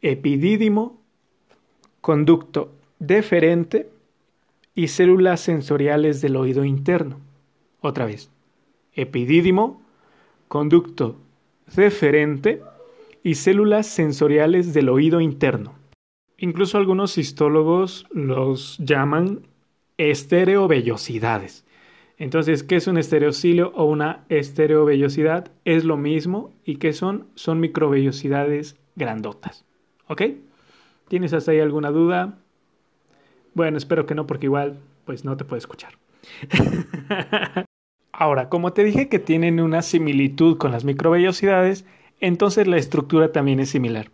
Epidídimo, 0.00 1.00
conducto 2.00 2.72
deferente 2.98 3.90
y 4.74 4.88
células 4.88 5.40
sensoriales 5.40 6.20
del 6.20 6.36
oído 6.36 6.64
interno. 6.64 7.20
Otra 7.84 8.06
vez. 8.06 8.30
Epidídimo, 8.94 9.82
conducto 10.48 11.16
deferente 11.76 12.62
y 13.22 13.34
células 13.34 13.86
sensoriales 13.86 14.72
del 14.72 14.88
oído 14.88 15.20
interno. 15.20 15.74
Incluso 16.38 16.78
algunos 16.78 17.18
histólogos 17.18 18.06
los 18.10 18.78
llaman 18.78 19.46
estereovellosidades. 19.98 21.66
Entonces, 22.16 22.62
¿qué 22.62 22.76
es 22.76 22.86
un 22.86 22.96
estereocilio 22.96 23.70
o 23.74 23.84
una 23.84 24.24
estereovellosidad? 24.30 25.52
Es 25.66 25.84
lo 25.84 25.98
mismo. 25.98 26.54
¿Y 26.64 26.76
qué 26.76 26.94
son? 26.94 27.26
Son 27.34 27.60
microvellosidades 27.60 28.76
grandotas. 28.96 29.66
¿Ok? 30.08 30.22
¿Tienes 31.08 31.34
hasta 31.34 31.52
ahí 31.52 31.60
alguna 31.60 31.90
duda? 31.90 32.38
Bueno, 33.52 33.76
espero 33.76 34.06
que 34.06 34.14
no, 34.14 34.26
porque 34.26 34.46
igual, 34.46 34.78
pues 35.04 35.26
no 35.26 35.36
te 35.36 35.44
puedo 35.44 35.58
escuchar. 35.58 35.98
Ahora, 38.16 38.48
como 38.48 38.72
te 38.72 38.84
dije 38.84 39.08
que 39.08 39.18
tienen 39.18 39.58
una 39.58 39.82
similitud 39.82 40.56
con 40.56 40.70
las 40.70 40.84
microvellosidades, 40.84 41.84
entonces 42.20 42.68
la 42.68 42.76
estructura 42.76 43.32
también 43.32 43.58
es 43.58 43.70
similar. 43.70 44.10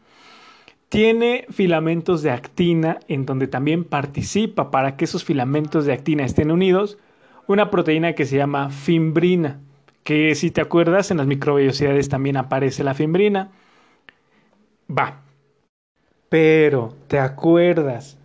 Tiene 0.88 1.44
filamentos 1.50 2.22
de 2.22 2.30
actina 2.30 2.98
en 3.08 3.26
donde 3.26 3.46
también 3.46 3.84
participa 3.84 4.70
para 4.70 4.96
que 4.96 5.04
esos 5.04 5.22
filamentos 5.22 5.84
de 5.84 5.92
actina 5.92 6.24
estén 6.24 6.50
unidos 6.50 6.98
una 7.46 7.70
proteína 7.70 8.14
que 8.14 8.24
se 8.24 8.36
llama 8.38 8.70
fimbrina, 8.70 9.60
que 10.02 10.34
si 10.34 10.50
te 10.50 10.62
acuerdas 10.62 11.10
en 11.10 11.18
las 11.18 11.26
microvellosidades 11.26 12.08
también 12.08 12.38
aparece 12.38 12.82
la 12.84 12.94
fimbrina. 12.94 13.50
Va. 14.88 15.20
Pero, 16.30 16.94
¿te 17.08 17.18
acuerdas 17.18 18.18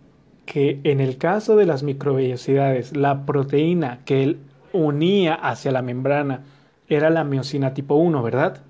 que 0.46 0.80
en 0.84 1.00
el 1.00 1.18
caso 1.18 1.56
de 1.56 1.66
las 1.66 1.82
microvellosidades 1.82 2.96
la 2.96 3.26
proteína 3.26 4.00
que 4.04 4.22
él 4.22 4.38
unía 4.76 5.34
hacia 5.34 5.72
la 5.72 5.82
membrana 5.82 6.44
era 6.88 7.10
la 7.10 7.24
miocina 7.24 7.74
tipo 7.74 7.96
1, 7.96 8.22
¿verdad? 8.22 8.62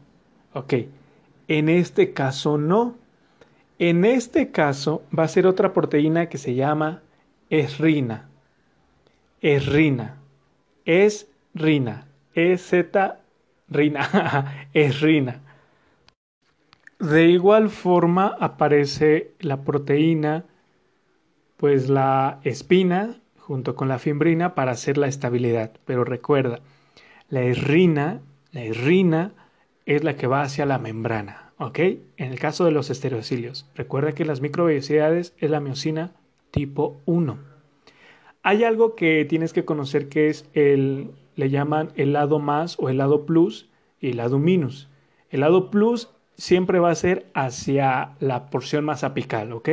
Ok. 0.55 0.75
En 1.49 1.69
este 1.69 2.13
caso 2.13 2.59
no. 2.59 2.97
En 3.79 4.05
este 4.05 4.51
caso 4.51 5.03
va 5.17 5.25
a 5.25 5.29
ser 5.29 5.47
otra 5.47 5.73
proteína 5.73 6.29
que 6.29 6.39
se 6.39 6.55
llama 6.55 7.03
esrina. 7.51 8.29
Esrina 9.43 10.17
es 10.87 11.29
Rina. 11.53 12.07
z 12.35 13.19
Rina. 13.69 14.69
es 14.73 15.01
Rina. 15.01 15.41
De 16.99 17.29
igual 17.29 17.69
forma 17.69 18.37
aparece 18.41 19.35
la 19.41 19.63
proteína, 19.63 20.45
pues 21.59 21.91
la 21.91 22.41
espina 22.45 23.17
junto 23.47 23.77
con 23.77 23.87
la 23.87 24.01
fimbrina 24.01 24.57
para 24.57 24.73
hacer 24.73 24.99
la 24.99 25.07
estabilidad. 25.07 25.71
Pero 25.85 26.03
recuerda, 26.03 26.59
la 27.29 27.43
esrina, 27.43 28.21
la 28.51 28.65
esrina 28.65 29.35
es 29.85 30.03
la 30.03 30.17
que 30.17 30.27
va 30.27 30.43
hacia 30.43 30.67
la 30.67 30.81
membrana, 30.81 31.53
¿ok? 31.59 31.79
En 32.17 32.33
el 32.33 32.41
caso 32.41 32.65
de 32.65 32.73
los 32.73 32.91
estereocilios, 32.91 33.71
recuerda 33.77 34.13
que 34.13 34.25
las 34.25 34.41
microvellosidades 34.41 35.33
es 35.39 35.49
la 35.49 35.61
miocina 35.61 36.11
tipo 36.51 37.01
1. 37.05 37.39
Hay 38.43 38.65
algo 38.65 38.97
que 38.97 39.25
tienes 39.25 39.53
que 39.53 39.65
conocer 39.65 40.09
que 40.09 40.29
es 40.29 40.49
el, 40.53 41.13
le 41.37 41.49
llaman 41.49 41.93
el 41.95 42.15
lado 42.15 42.41
más 42.41 42.77
o 42.81 42.89
el 42.89 42.99
lado 42.99 43.27
plus 43.27 43.71
y 44.01 44.11
el 44.11 44.17
lado 44.17 44.41
minus. 44.41 44.89
El 45.31 45.41
lado 45.41 45.71
plus 45.71 46.11
siempre 46.35 46.81
va 46.81 46.91
a 46.91 46.97
ser 46.97 47.31
hacia 47.33 48.17
la 48.19 48.51
porción 48.51 48.85
más 48.85 49.05
apical, 49.05 49.53
¿ok? 49.53 49.69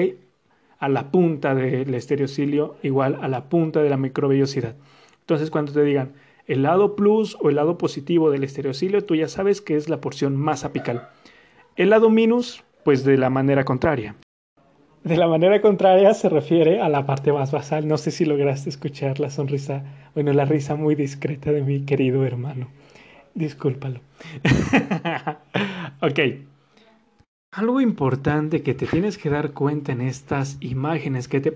A 0.84 0.90
la 0.90 1.12
punta 1.12 1.56
del 1.56 1.94
estereocilio 1.94 2.76
igual 2.84 3.18
a 3.22 3.30
la 3.30 3.46
punta 3.46 3.82
de 3.82 3.90
la 3.90 3.96
microvellosidad. 3.96 4.76
Entonces 5.22 5.50
cuando 5.50 5.72
te 5.72 5.82
digan 5.82 6.12
el 6.46 6.64
lado 6.64 6.98
plus 6.98 7.38
o 7.40 7.48
el 7.48 7.56
lado 7.56 7.78
positivo 7.78 8.32
del 8.32 8.44
estereocilio, 8.44 9.06
tú 9.06 9.16
ya 9.16 9.30
sabes 9.30 9.62
que 9.62 9.78
es 9.78 9.88
la 9.88 10.02
porción 10.02 10.36
más 10.36 10.66
apical. 10.66 11.08
El 11.78 11.92
lado 11.92 12.10
minus, 12.10 12.66
pues 12.84 13.06
de 13.06 13.16
la 13.18 13.30
manera 13.30 13.64
contraria. 13.64 14.18
De 15.06 15.16
la 15.16 15.28
manera 15.28 15.62
contraria 15.62 16.14
se 16.14 16.28
refiere 16.28 16.82
a 16.82 16.90
la 16.90 17.06
parte 17.06 17.32
más 17.32 17.54
basal. 17.54 17.88
No 17.88 17.98
sé 17.98 18.12
si 18.12 18.26
lograste 18.26 18.70
escuchar 18.70 19.22
la 19.22 19.30
sonrisa, 19.30 19.86
bueno, 20.16 20.34
la 20.34 20.44
risa 20.44 20.76
muy 20.76 20.96
discreta 20.96 21.54
de 21.54 21.62
mi 21.62 21.86
querido 21.86 22.26
hermano. 22.26 22.68
Discúlpalo. 23.36 24.02
ok. 26.02 26.20
Algo 27.54 27.80
importante 27.82 28.64
que 28.64 28.74
te 28.74 28.88
tienes 28.88 29.18
que 29.18 29.30
dar 29.30 29.52
cuenta 29.52 29.92
en 29.92 30.02
estas 30.02 30.58
imágenes 30.60 31.28
que 31.28 31.40
te, 31.40 31.54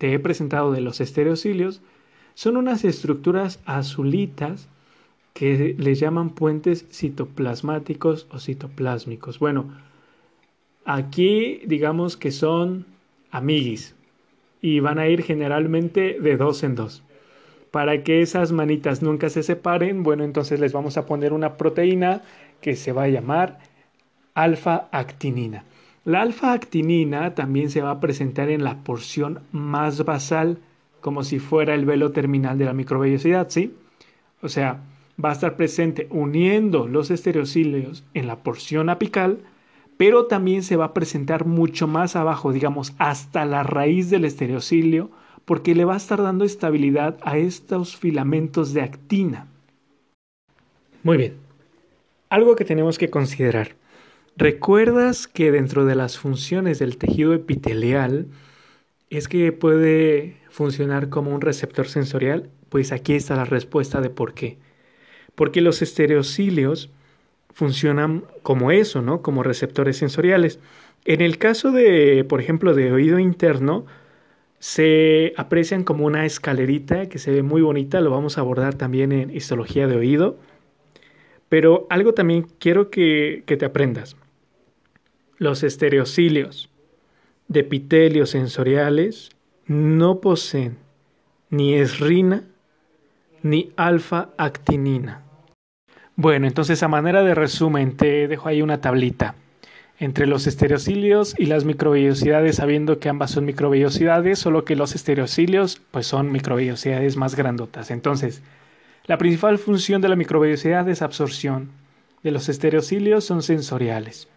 he 0.00 0.18
presentado 0.18 0.72
de 0.72 0.82
los 0.82 1.00
estereocilios 1.00 1.80
son 2.34 2.56
unas 2.56 2.84
estructuras 2.84 3.60
azulitas 3.64 4.68
que 5.32 5.74
les 5.78 5.98
llaman 5.98 6.30
puentes 6.30 6.86
citoplasmáticos 6.90 8.26
o 8.30 8.38
citoplásmicos. 8.38 9.38
Bueno, 9.38 9.72
Aquí 10.84 11.62
digamos 11.64 12.16
que 12.16 12.32
son 12.32 12.86
amiguis 13.30 13.94
y 14.60 14.80
van 14.80 14.98
a 14.98 15.06
ir 15.06 15.22
generalmente 15.22 16.18
de 16.20 16.36
dos 16.36 16.64
en 16.64 16.74
dos. 16.74 17.04
Para 17.70 18.02
que 18.02 18.20
esas 18.20 18.52
manitas 18.52 19.00
nunca 19.00 19.30
se 19.30 19.44
separen, 19.44 20.02
bueno, 20.02 20.24
entonces 20.24 20.58
les 20.58 20.72
vamos 20.72 20.96
a 20.96 21.06
poner 21.06 21.32
una 21.32 21.56
proteína 21.56 22.22
que 22.60 22.74
se 22.74 22.92
va 22.92 23.04
a 23.04 23.08
llamar 23.08 23.60
alfa-actinina. 24.34 25.64
La 26.04 26.22
alfa-actinina 26.22 27.34
también 27.34 27.70
se 27.70 27.82
va 27.82 27.90
a 27.90 28.00
presentar 28.00 28.50
en 28.50 28.64
la 28.64 28.82
porción 28.82 29.40
más 29.52 30.04
basal, 30.04 30.58
como 31.00 31.22
si 31.24 31.38
fuera 31.38 31.74
el 31.74 31.84
velo 31.84 32.12
terminal 32.12 32.58
de 32.58 32.64
la 32.64 32.72
microvellosidad, 32.72 33.48
¿sí? 33.50 33.74
O 34.42 34.48
sea, 34.48 34.80
va 35.22 35.30
a 35.30 35.32
estar 35.32 35.56
presente 35.56 36.08
uniendo 36.10 36.88
los 36.88 37.10
estereocilios 37.10 38.04
en 38.14 38.26
la 38.26 38.36
porción 38.36 38.88
apical 38.88 39.40
pero 40.02 40.26
también 40.26 40.64
se 40.64 40.74
va 40.74 40.86
a 40.86 40.94
presentar 40.94 41.44
mucho 41.46 41.86
más 41.86 42.16
abajo, 42.16 42.52
digamos, 42.52 42.92
hasta 42.98 43.44
la 43.44 43.62
raíz 43.62 44.10
del 44.10 44.24
estereocilio, 44.24 45.12
porque 45.44 45.76
le 45.76 45.84
va 45.84 45.94
a 45.94 45.98
estar 45.98 46.20
dando 46.20 46.44
estabilidad 46.44 47.18
a 47.22 47.38
estos 47.38 47.96
filamentos 47.96 48.74
de 48.74 48.82
actina. 48.82 49.46
Muy 51.04 51.18
bien. 51.18 51.36
Algo 52.30 52.56
que 52.56 52.64
tenemos 52.64 52.98
que 52.98 53.10
considerar. 53.10 53.76
¿Recuerdas 54.36 55.26
que 55.26 55.52
dentro 55.52 55.84
de 55.84 55.94
las 55.94 56.18
funciones 56.18 56.78
del 56.78 56.96
tejido 56.96 57.34
epitelial 57.34 58.28
es 59.10 59.28
que 59.28 59.52
puede 59.52 60.38
funcionar 60.48 61.10
como 61.10 61.34
un 61.34 61.42
receptor 61.42 61.86
sensorial? 61.86 62.48
Pues 62.70 62.92
aquí 62.92 63.14
está 63.14 63.36
la 63.36 63.44
respuesta 63.44 64.00
de 64.00 64.10
por 64.10 64.32
qué. 64.34 64.58
Porque 65.34 65.60
los 65.60 65.82
estereocilios 65.82 66.90
funcionan 67.52 68.24
como 68.42 68.70
eso, 68.72 69.02
¿no? 69.02 69.22
Como 69.22 69.42
receptores 69.42 69.98
sensoriales. 69.98 70.60
En 71.04 71.20
el 71.20 71.38
caso 71.38 71.70
de, 71.70 72.24
por 72.24 72.40
ejemplo, 72.40 72.74
de 72.74 72.92
oído 72.92 73.18
interno, 73.18 73.86
se 74.58 75.34
aprecian 75.36 75.84
como 75.84 76.06
una 76.06 76.24
escalerita 76.26 77.08
que 77.08 77.18
se 77.18 77.32
ve 77.32 77.42
muy 77.42 77.62
bonita, 77.62 78.00
lo 78.00 78.10
vamos 78.10 78.38
a 78.38 78.42
abordar 78.42 78.74
también 78.76 79.12
en 79.12 79.30
histología 79.30 79.86
de 79.88 79.96
oído. 79.96 80.38
Pero 81.48 81.86
algo 81.90 82.14
también 82.14 82.46
quiero 82.58 82.90
que, 82.90 83.42
que 83.46 83.56
te 83.56 83.66
aprendas. 83.66 84.16
Los 85.42 85.64
estereocilios 85.64 86.70
de 87.48 87.58
epitelios 87.58 88.30
sensoriales 88.30 89.30
no 89.66 90.20
poseen 90.20 90.78
ni 91.50 91.74
esrina 91.74 92.44
ni 93.42 93.72
alfa-actinina. 93.74 95.22
Bueno, 96.14 96.46
entonces 96.46 96.84
a 96.84 96.86
manera 96.86 97.24
de 97.24 97.34
resumen 97.34 97.96
te 97.96 98.28
dejo 98.28 98.48
ahí 98.48 98.62
una 98.62 98.80
tablita 98.80 99.34
entre 99.98 100.28
los 100.28 100.46
estereocilios 100.46 101.34
y 101.36 101.46
las 101.46 101.64
microvellosidades, 101.64 102.54
sabiendo 102.54 103.00
que 103.00 103.08
ambas 103.08 103.32
son 103.32 103.44
microvellosidades, 103.44 104.38
solo 104.38 104.64
que 104.64 104.76
los 104.76 104.94
estereocilios 104.94 105.82
pues 105.90 106.06
son 106.06 106.30
microvellosidades 106.30 107.16
más 107.16 107.34
grandotas. 107.34 107.90
Entonces, 107.90 108.44
la 109.06 109.18
principal 109.18 109.58
función 109.58 110.02
de 110.02 110.08
la 110.08 110.14
microvellosidad 110.14 110.88
es 110.88 111.02
absorción. 111.02 111.72
De 112.22 112.30
los 112.30 112.48
estereocilios 112.48 113.24
son 113.24 113.42
sensoriales. 113.42 114.28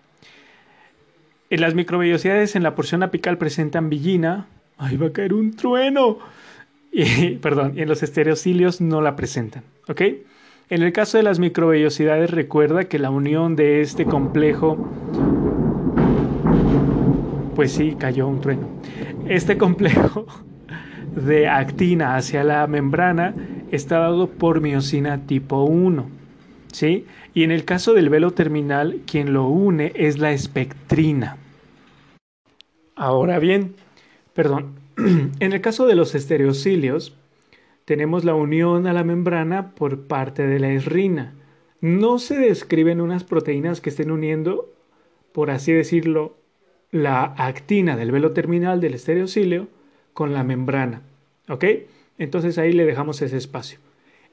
En 1.50 1.62
las 1.62 1.76
microvellosidades 1.76 2.56
en 2.56 2.64
la 2.64 2.74
porción 2.74 3.04
apical 3.04 3.38
presentan 3.38 3.90
villina. 3.90 4.48
¡Ahí 4.78 4.98
va 4.98 5.08
a 5.08 5.14
caer 5.14 5.34
un 5.34 5.56
trueno! 5.56 6.18
Y, 6.92 7.36
perdón, 7.42 7.74
en 7.78 7.88
los 7.88 8.02
estereocilios 8.02 8.82
no 8.82 9.02
la 9.02 9.16
presentan. 9.16 9.64
¿Ok? 9.88 10.02
En 10.70 10.82
el 10.82 10.92
caso 10.92 11.18
de 11.18 11.24
las 11.24 11.38
microvellosidades, 11.38 12.32
recuerda 12.32 12.86
que 12.86 12.98
la 12.98 13.12
unión 13.12 13.56
de 13.56 13.82
este 13.82 14.06
complejo, 14.06 14.90
pues 17.56 17.72
sí, 17.72 17.96
cayó 18.00 18.28
un 18.28 18.42
trueno. 18.42 18.68
Este 19.28 19.60
complejo 19.60 20.26
de 21.16 21.48
actina 21.48 22.16
hacia 22.16 22.44
la 22.44 22.66
membrana 22.66 23.36
está 23.72 24.00
dado 24.00 24.28
por 24.28 24.62
miocina 24.62 25.28
tipo 25.28 25.64
1. 25.64 26.25
¿Sí? 26.76 27.06
Y 27.34 27.44
en 27.44 27.52
el 27.52 27.64
caso 27.64 27.94
del 27.94 28.10
velo 28.10 28.32
terminal, 28.32 29.00
quien 29.10 29.32
lo 29.32 29.48
une 29.48 29.94
es 29.96 30.20
la 30.20 30.34
espectrina. 30.34 31.38
Ahora 32.98 33.40
bien, 33.40 33.76
perdón, 34.34 34.74
en 34.98 35.54
el 35.54 35.62
caso 35.62 35.88
de 35.88 35.96
los 35.96 36.16
estereocilios, 36.16 37.16
tenemos 37.86 38.26
la 38.26 38.36
unión 38.36 38.88
a 38.88 38.92
la 38.94 39.06
membrana 39.06 39.72
por 39.72 40.02
parte 40.02 40.46
de 40.48 40.60
la 40.60 40.74
esrina. 40.74 41.34
no 41.80 42.20
se 42.20 42.38
describen 42.38 43.00
unas 43.00 43.24
proteínas 43.24 43.80
que 43.80 43.90
estén 43.90 44.12
uniendo, 44.12 44.70
por 45.32 45.52
así 45.52 45.72
decirlo, 45.72 46.36
la 46.92 47.24
actina 47.24 47.96
del 47.96 48.12
velo 48.12 48.34
terminal 48.34 48.82
del 48.82 48.96
estereocilio 48.96 49.70
con 50.12 50.34
la 50.34 50.44
membrana. 50.44 51.04
¿Ok? 51.48 51.64
Entonces 52.18 52.58
ahí 52.58 52.74
le 52.74 52.84
dejamos 52.84 53.22
ese 53.22 53.38
espacio. 53.38 53.85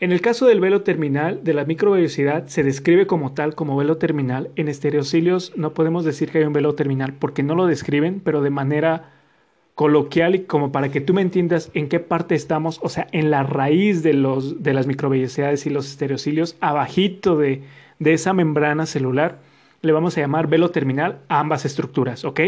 En 0.03 0.11
el 0.11 0.21
caso 0.21 0.47
del 0.47 0.59
velo 0.59 0.83
terminal 0.83 1.45
de 1.45 1.55
la 1.55 1.65
microvellosidad 1.65 2.49
se 2.49 2.65
describe 2.65 3.07
como 3.07 3.35
tal, 3.35 3.55
como 3.55 3.77
velo 3.77 3.99
terminal. 3.99 4.51
En 4.57 4.67
estereocilios 4.67 5.57
no 5.57 5.75
podemos 5.75 6.05
decir 6.05 6.29
que 6.29 6.39
hay 6.39 6.45
un 6.45 6.53
velo 6.53 6.75
terminal 6.75 7.15
porque 7.15 7.45
no 7.45 7.55
lo 7.55 7.67
describen, 7.67 8.19
pero 8.19 8.43
de 8.43 8.51
manera 8.51 9.13
coloquial 9.77 10.35
y 10.35 10.43
como 10.43 10.73
para 10.73 10.89
que 10.89 11.01
tú 11.01 11.15
me 11.15 11.23
entiendas 11.23 11.71
en 11.75 11.89
qué 11.89 12.01
parte 12.01 12.35
estamos, 12.35 12.81
o 12.83 12.89
sea, 12.89 13.07
en 13.13 13.31
la 13.31 13.45
raíz 13.45 14.03
de, 14.03 14.13
los, 14.13 14.61
de 14.65 14.75
las 14.75 14.89
microvellosidades 14.89 15.67
y 15.67 15.71
los 15.71 15.89
estereocilios, 15.89 16.57
abajito 16.59 17.37
de, 17.37 17.63
de 18.01 18.13
esa 18.13 18.33
membrana 18.33 18.87
celular, 18.87 19.39
le 19.83 19.93
vamos 19.93 20.19
a 20.19 20.21
llamar 20.21 20.49
velo 20.49 20.73
terminal 20.73 21.21
a 21.29 21.39
ambas 21.39 21.65
estructuras, 21.65 22.25
¿ok? 22.25 22.41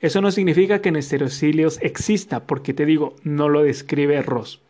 Eso 0.00 0.22
no 0.22 0.30
significa 0.30 0.80
que 0.80 0.88
en 0.88 0.96
estereocilios 0.96 1.78
exista, 1.82 2.46
porque 2.46 2.72
te 2.72 2.86
digo, 2.86 3.14
no 3.24 3.50
lo 3.50 3.62
describe 3.62 4.22
Ross. 4.22 4.63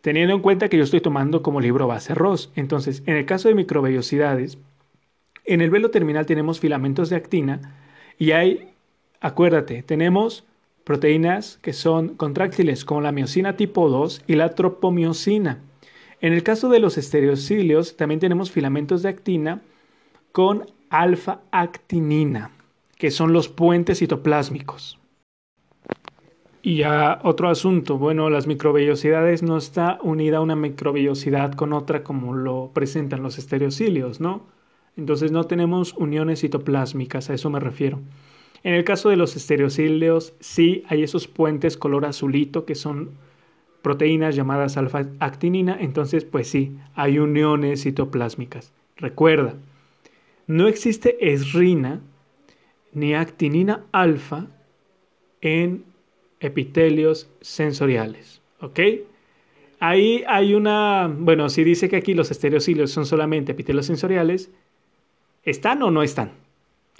Teniendo 0.00 0.34
en 0.34 0.42
cuenta 0.42 0.68
que 0.68 0.76
yo 0.76 0.84
estoy 0.84 1.00
tomando 1.00 1.42
como 1.42 1.60
libro 1.60 1.86
base 1.86 2.14
Ross. 2.14 2.50
Entonces, 2.54 3.02
en 3.06 3.16
el 3.16 3.26
caso 3.26 3.48
de 3.48 3.54
microvellosidades, 3.54 4.58
en 5.44 5.60
el 5.60 5.70
velo 5.70 5.90
terminal 5.90 6.26
tenemos 6.26 6.60
filamentos 6.60 7.10
de 7.10 7.16
actina 7.16 7.74
y 8.18 8.32
hay, 8.32 8.68
acuérdate, 9.20 9.82
tenemos 9.82 10.44
proteínas 10.84 11.58
que 11.62 11.72
son 11.72 12.14
contráctiles 12.16 12.84
como 12.84 13.00
la 13.00 13.12
miocina 13.12 13.56
tipo 13.56 13.88
2 13.88 14.22
y 14.26 14.34
la 14.36 14.54
tropomiosina. 14.54 15.60
En 16.20 16.32
el 16.32 16.42
caso 16.42 16.68
de 16.68 16.80
los 16.80 16.98
estereocilios 16.98 17.96
también 17.96 18.20
tenemos 18.20 18.50
filamentos 18.50 19.02
de 19.02 19.08
actina 19.08 19.62
con 20.32 20.66
alfa-actinina, 20.90 22.50
que 22.96 23.10
son 23.10 23.32
los 23.32 23.48
puentes 23.48 23.98
citoplásmicos. 23.98 24.98
Y 26.60 26.76
ya 26.78 27.20
otro 27.22 27.48
asunto, 27.48 27.98
bueno, 27.98 28.30
las 28.30 28.46
microvellosidades 28.46 29.42
no 29.42 29.56
está 29.56 29.98
unida 30.02 30.40
una 30.40 30.56
microvellosidad 30.56 31.52
con 31.52 31.72
otra 31.72 32.02
como 32.02 32.34
lo 32.34 32.70
presentan 32.74 33.22
los 33.22 33.38
estereocilios, 33.38 34.20
¿no? 34.20 34.42
Entonces 34.96 35.30
no 35.30 35.44
tenemos 35.44 35.94
uniones 35.94 36.40
citoplásmicas, 36.40 37.30
a 37.30 37.34
eso 37.34 37.48
me 37.50 37.60
refiero. 37.60 38.00
En 38.64 38.74
el 38.74 38.82
caso 38.82 39.08
de 39.08 39.16
los 39.16 39.36
estereocilios, 39.36 40.34
sí 40.40 40.82
hay 40.88 41.04
esos 41.04 41.28
puentes 41.28 41.76
color 41.76 42.04
azulito 42.04 42.64
que 42.64 42.74
son 42.74 43.10
proteínas 43.82 44.34
llamadas 44.34 44.76
alfa-actinina, 44.76 45.78
entonces 45.80 46.24
pues 46.24 46.48
sí, 46.48 46.76
hay 46.96 47.20
uniones 47.20 47.84
citoplásmicas. 47.84 48.72
Recuerda, 48.96 49.54
no 50.48 50.66
existe 50.66 51.32
esrina 51.32 52.00
ni 52.92 53.14
actinina 53.14 53.84
alfa 53.92 54.46
en 55.40 55.84
epitelios 56.40 57.30
sensoriales. 57.40 58.40
¿Ok? 58.60 58.80
Ahí 59.80 60.24
hay 60.26 60.54
una, 60.54 61.06
bueno, 61.06 61.48
si 61.48 61.62
dice 61.62 61.88
que 61.88 61.96
aquí 61.96 62.14
los 62.14 62.30
estereocilios 62.30 62.90
son 62.90 63.06
solamente 63.06 63.52
epitelios 63.52 63.86
sensoriales, 63.86 64.50
¿están 65.44 65.82
o 65.82 65.90
no 65.90 66.02
están? 66.02 66.32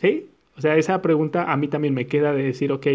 ¿Sí? 0.01 0.29
O 0.57 0.61
sea, 0.61 0.77
esa 0.77 1.03
pregunta 1.03 1.53
a 1.53 1.57
mí 1.57 1.69
también 1.69 1.95
me 1.95 2.07
queda 2.07 2.33
de 2.33 2.45
decir, 2.45 2.71
ok, 2.71 2.87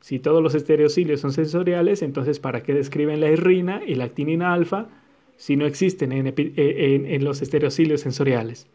si 0.00 0.18
todos 0.18 0.42
los 0.42 0.54
estereocilios 0.54 1.20
son 1.20 1.32
sensoriales, 1.32 2.02
entonces 2.02 2.40
¿para 2.40 2.62
qué 2.62 2.74
describen 2.74 3.20
la 3.20 3.28
esrina 3.28 3.82
y 3.86 3.94
la 3.94 4.04
actinina 4.04 4.52
alfa 4.52 4.88
si 5.36 5.56
no 5.56 5.66
existen 5.66 6.12
en, 6.12 6.34
en 6.36 7.24
los 7.24 7.42
estereocilios 7.42 8.00
sensoriales? 8.00 8.66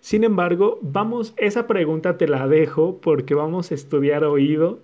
Sin 0.00 0.24
embargo, 0.24 0.78
vamos, 0.82 1.34
esa 1.36 1.66
pregunta 1.66 2.16
te 2.16 2.26
la 2.26 2.48
dejo 2.48 3.00
porque 3.00 3.34
vamos 3.34 3.70
a 3.70 3.74
estudiar 3.74 4.24
oído 4.24 4.80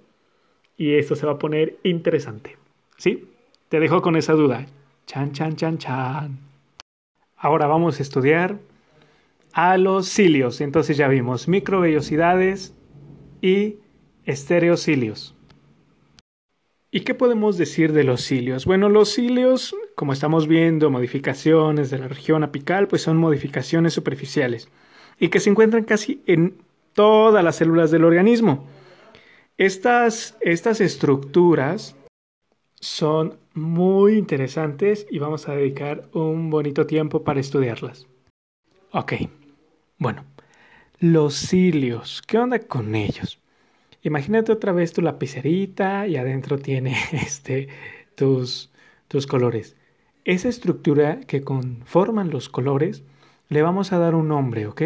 y 0.77 0.95
esto 0.95 1.17
se 1.17 1.27
va 1.27 1.33
a 1.33 1.39
poner 1.39 1.79
interesante. 1.83 2.57
¿Sí? 2.97 3.29
Te 3.69 3.81
dejo 3.81 4.03
con 4.03 4.17
esa 4.17 4.33
duda. 4.33 4.67
Chan, 5.07 5.33
chan, 5.33 5.57
chan, 5.57 5.79
chan. 5.79 6.39
Ahora 7.37 7.67
vamos 7.67 7.99
a 7.99 8.03
estudiar 8.03 8.59
a 9.53 9.77
los 9.79 10.09
cilios. 10.09 10.61
Entonces 10.61 10.97
ya 10.97 11.09
vimos 11.09 11.49
microvellosidades 11.49 12.75
y 13.41 13.77
estereocilios. 14.25 15.35
¿Y 16.91 17.01
qué 17.01 17.15
podemos 17.15 17.59
decir 17.59 17.93
de 17.93 18.05
los 18.05 18.23
cilios? 18.23 18.65
Bueno, 18.65 18.89
los 18.89 19.12
cilios, 19.12 19.77
como 19.97 20.12
estamos 20.12 20.47
viendo, 20.49 20.91
modificaciones 20.91 21.91
de 21.91 21.99
la 21.99 22.09
región 22.09 22.43
apical, 22.43 22.89
pues 22.89 23.03
son 23.03 23.19
modificaciones 23.19 23.93
superficiales 23.93 24.69
y 25.19 25.29
que 25.29 25.41
se 25.41 25.51
encuentran 25.51 25.85
casi 25.85 26.23
en 26.27 26.55
todas 26.93 27.45
las 27.45 27.57
células 27.57 27.91
del 27.91 28.05
organismo. 28.05 28.67
Estas, 29.59 30.37
estas 30.42 30.83
estructuras 30.83 31.97
son 32.79 33.38
muy 33.55 34.19
interesantes 34.19 35.07
y 35.11 35.19
vamos 35.19 35.49
a 35.49 35.55
dedicar 35.55 36.11
un 36.12 36.51
bonito 36.51 36.87
tiempo 36.87 37.25
para 37.25 37.40
estudiarlas. 37.40 38.07
Ok, 38.92 39.14
bueno, 39.97 40.27
los 40.99 41.35
cilios, 41.35 42.21
¿qué 42.27 42.37
onda 42.37 42.59
con 42.59 42.95
ellos? 42.95 43.40
Imagínate 44.03 44.53
otra 44.53 44.73
vez 44.73 44.92
tu 44.92 45.01
lapicerita 45.01 46.07
y 46.07 46.16
adentro 46.16 46.59
tiene 46.59 46.95
este, 47.12 47.69
tus, 48.14 48.71
tus 49.09 49.27
colores. 49.27 49.75
Esa 50.27 50.51
estructura 50.51 51.21
que 51.21 51.42
conforman 51.42 52.29
los 52.29 52.51
colores 52.51 53.05
le 53.49 53.62
vamos 53.62 53.95
a 53.95 53.99
dar 53.99 54.14
un 54.14 54.29
nombre, 54.29 54.66
¿ok? 54.66 54.83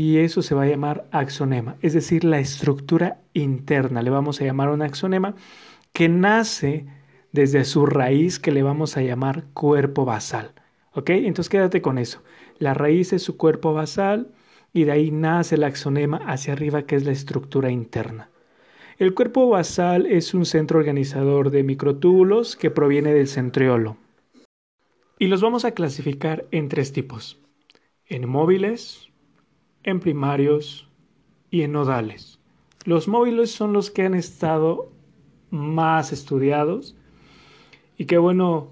Y 0.00 0.16
eso 0.16 0.40
se 0.40 0.54
va 0.54 0.62
a 0.62 0.66
llamar 0.66 1.06
axonema, 1.10 1.76
es 1.82 1.92
decir, 1.92 2.24
la 2.24 2.38
estructura 2.38 3.20
interna. 3.34 4.00
Le 4.00 4.08
vamos 4.08 4.40
a 4.40 4.46
llamar 4.46 4.70
un 4.70 4.80
axonema 4.80 5.34
que 5.92 6.08
nace 6.08 6.86
desde 7.32 7.66
su 7.66 7.84
raíz 7.84 8.38
que 8.38 8.50
le 8.50 8.62
vamos 8.62 8.96
a 8.96 9.02
llamar 9.02 9.44
cuerpo 9.52 10.06
basal. 10.06 10.54
¿Ok? 10.94 11.10
Entonces 11.10 11.50
quédate 11.50 11.82
con 11.82 11.98
eso. 11.98 12.22
La 12.58 12.72
raíz 12.72 13.12
es 13.12 13.22
su 13.22 13.36
cuerpo 13.36 13.74
basal 13.74 14.32
y 14.72 14.84
de 14.84 14.92
ahí 14.92 15.10
nace 15.10 15.56
el 15.56 15.64
axonema 15.64 16.16
hacia 16.26 16.54
arriba 16.54 16.84
que 16.84 16.96
es 16.96 17.04
la 17.04 17.12
estructura 17.12 17.70
interna. 17.70 18.30
El 18.96 19.12
cuerpo 19.12 19.50
basal 19.50 20.06
es 20.06 20.32
un 20.32 20.46
centro 20.46 20.78
organizador 20.78 21.50
de 21.50 21.62
microtúbulos 21.62 22.56
que 22.56 22.70
proviene 22.70 23.12
del 23.12 23.28
centriolo. 23.28 23.98
Y 25.18 25.26
los 25.26 25.42
vamos 25.42 25.66
a 25.66 25.72
clasificar 25.72 26.46
en 26.52 26.70
tres 26.70 26.94
tipos. 26.94 27.38
En 28.06 28.26
móviles, 28.26 29.09
en 29.82 30.00
primarios 30.00 30.88
y 31.50 31.62
en 31.62 31.72
nodales. 31.72 32.38
Los 32.84 33.08
móviles 33.08 33.50
son 33.50 33.72
los 33.72 33.90
que 33.90 34.02
han 34.02 34.14
estado 34.14 34.90
más 35.50 36.12
estudiados 36.12 36.96
y 37.98 38.06
que 38.06 38.18
bueno, 38.18 38.70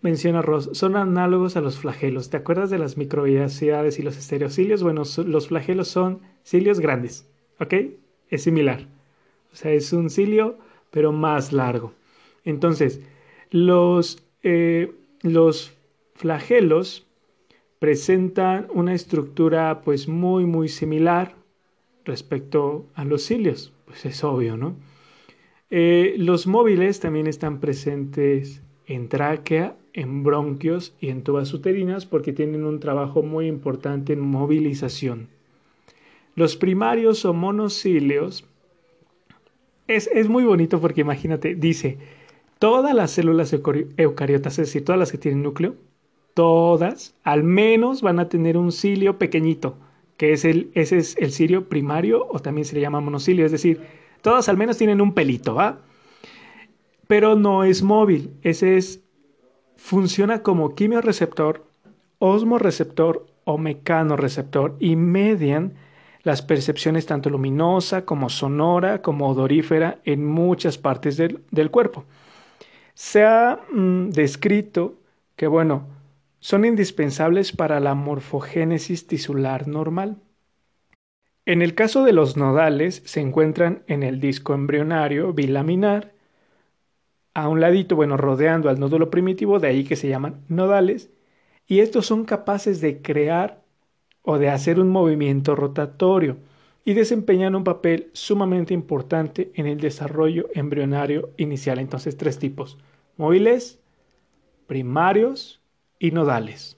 menciona 0.00 0.42
Ross, 0.42 0.70
son 0.72 0.96
análogos 0.96 1.56
a 1.56 1.60
los 1.60 1.78
flagelos. 1.78 2.30
¿Te 2.30 2.36
acuerdas 2.36 2.70
de 2.70 2.78
las 2.78 2.96
microvellosidades 2.96 3.98
y 3.98 4.02
los 4.02 4.16
estereocilios? 4.16 4.82
Bueno, 4.82 5.02
los 5.26 5.48
flagelos 5.48 5.88
son 5.88 6.20
cilios 6.42 6.80
grandes, 6.80 7.28
¿ok? 7.60 7.74
Es 8.30 8.42
similar. 8.42 8.86
O 9.52 9.56
sea, 9.56 9.72
es 9.72 9.92
un 9.92 10.08
cilio, 10.08 10.58
pero 10.90 11.12
más 11.12 11.52
largo. 11.52 11.92
Entonces, 12.44 13.00
los, 13.50 14.22
eh, 14.42 14.92
los 15.20 15.74
flagelos 16.14 17.06
presentan 17.82 18.68
una 18.72 18.94
estructura 18.94 19.80
pues 19.82 20.06
muy 20.06 20.46
muy 20.46 20.68
similar 20.68 21.34
respecto 22.04 22.86
a 22.94 23.04
los 23.04 23.26
cilios, 23.26 23.72
pues 23.86 24.06
es 24.06 24.22
obvio, 24.22 24.56
¿no? 24.56 24.76
Eh, 25.68 26.14
los 26.16 26.46
móviles 26.46 27.00
también 27.00 27.26
están 27.26 27.58
presentes 27.58 28.62
en 28.86 29.08
tráquea, 29.08 29.76
en 29.94 30.22
bronquios 30.22 30.94
y 31.00 31.08
en 31.08 31.24
tubas 31.24 31.52
uterinas 31.52 32.06
porque 32.06 32.32
tienen 32.32 32.66
un 32.66 32.78
trabajo 32.78 33.24
muy 33.24 33.48
importante 33.48 34.12
en 34.12 34.20
movilización. 34.20 35.26
Los 36.36 36.54
primarios 36.54 37.24
o 37.24 37.34
monocilios 37.34 38.44
es, 39.88 40.08
es 40.14 40.28
muy 40.28 40.44
bonito 40.44 40.80
porque 40.80 41.00
imagínate, 41.00 41.56
dice, 41.56 41.98
todas 42.60 42.94
las 42.94 43.10
células 43.10 43.52
eucariotas, 43.52 44.60
es 44.60 44.68
decir, 44.68 44.84
todas 44.84 45.00
las 45.00 45.10
que 45.10 45.18
tienen 45.18 45.42
núcleo, 45.42 45.74
todas 46.34 47.14
al 47.22 47.42
menos 47.42 48.02
van 48.02 48.20
a 48.20 48.28
tener 48.28 48.56
un 48.56 48.72
cilio 48.72 49.18
pequeñito, 49.18 49.76
que 50.16 50.32
es 50.32 50.44
el, 50.44 50.70
ese 50.74 50.98
es 50.98 51.16
el 51.18 51.32
cirio 51.32 51.68
primario 51.68 52.26
o 52.30 52.38
también 52.38 52.64
se 52.64 52.74
le 52.74 52.80
llama 52.80 53.00
monocilio, 53.00 53.44
es 53.44 53.52
decir, 53.52 53.80
todas 54.22 54.48
al 54.48 54.56
menos 54.56 54.78
tienen 54.78 55.00
un 55.00 55.14
pelito, 55.14 55.54
¿va? 55.54 55.80
Pero 57.06 57.34
no 57.34 57.64
es 57.64 57.82
móvil, 57.82 58.32
ese 58.42 58.76
es, 58.76 59.02
funciona 59.76 60.42
como 60.42 60.74
quimioreceptor, 60.74 61.64
osmoreceptor 62.18 63.26
o 63.44 63.58
mecanorreceptor 63.58 64.76
y 64.78 64.96
median 64.96 65.74
las 66.22 66.40
percepciones 66.40 67.06
tanto 67.06 67.30
luminosa 67.30 68.04
como 68.04 68.30
sonora 68.30 69.02
como 69.02 69.28
odorífera 69.28 69.98
en 70.04 70.24
muchas 70.24 70.78
partes 70.78 71.16
del, 71.16 71.70
cuerpo. 71.70 72.04
Se 72.94 73.24
ha 73.24 73.58
mm, 73.72 74.10
descrito 74.10 74.94
que, 75.34 75.46
bueno, 75.48 75.88
son 76.42 76.64
indispensables 76.64 77.52
para 77.52 77.78
la 77.78 77.94
morfogénesis 77.94 79.06
tisular 79.06 79.68
normal. 79.68 80.16
En 81.46 81.62
el 81.62 81.76
caso 81.76 82.02
de 82.02 82.12
los 82.12 82.36
nodales, 82.36 83.00
se 83.04 83.20
encuentran 83.20 83.84
en 83.86 84.02
el 84.02 84.18
disco 84.18 84.52
embrionario 84.52 85.32
bilaminar, 85.32 86.12
a 87.32 87.48
un 87.48 87.60
ladito, 87.60 87.94
bueno, 87.94 88.16
rodeando 88.16 88.68
al 88.68 88.80
nódulo 88.80 89.08
primitivo, 89.08 89.60
de 89.60 89.68
ahí 89.68 89.84
que 89.84 89.94
se 89.94 90.08
llaman 90.08 90.42
nodales, 90.48 91.10
y 91.68 91.78
estos 91.78 92.06
son 92.06 92.24
capaces 92.24 92.80
de 92.80 93.00
crear 93.02 93.62
o 94.22 94.36
de 94.36 94.48
hacer 94.48 94.80
un 94.80 94.88
movimiento 94.88 95.54
rotatorio 95.54 96.38
y 96.84 96.94
desempeñan 96.94 97.54
un 97.54 97.62
papel 97.62 98.10
sumamente 98.14 98.74
importante 98.74 99.52
en 99.54 99.66
el 99.68 99.78
desarrollo 99.78 100.48
embrionario 100.54 101.30
inicial. 101.36 101.78
Entonces, 101.78 102.16
tres 102.16 102.40
tipos, 102.40 102.78
móviles, 103.16 103.78
primarios 104.66 105.61
y 106.02 106.10
nodales. 106.10 106.76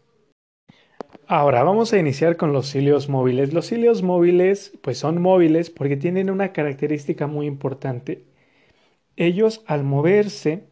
Ahora 1.26 1.62
vamos 1.64 1.94
a 1.94 1.98
iniciar 1.98 2.36
con 2.36 2.52
los 2.52 2.70
cilios 2.70 3.08
móviles. 3.08 3.54
Los 3.54 3.68
cilios 3.68 4.02
móviles 4.02 4.74
pues 4.82 4.98
son 4.98 5.22
móviles 5.22 5.70
porque 5.70 5.96
tienen 5.96 6.28
una 6.28 6.52
característica 6.52 7.26
muy 7.26 7.46
importante. 7.46 8.22
Ellos 9.16 9.62
al 9.66 9.82
moverse 9.82 10.64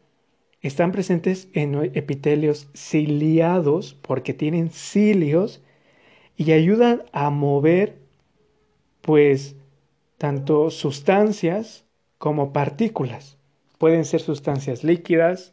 están 0.60 0.92
presentes 0.92 1.48
en 1.54 1.74
epitelios 1.94 2.68
ciliados 2.74 3.94
porque 3.94 4.34
tienen 4.34 4.68
cilios 4.68 5.62
y 6.36 6.52
ayudan 6.52 7.04
a 7.12 7.30
mover 7.30 7.96
pues 9.00 9.56
tanto 10.18 10.68
sustancias 10.70 11.86
como 12.18 12.52
partículas. 12.52 13.38
Pueden 13.78 14.04
ser 14.04 14.20
sustancias 14.20 14.84
líquidas 14.84 15.51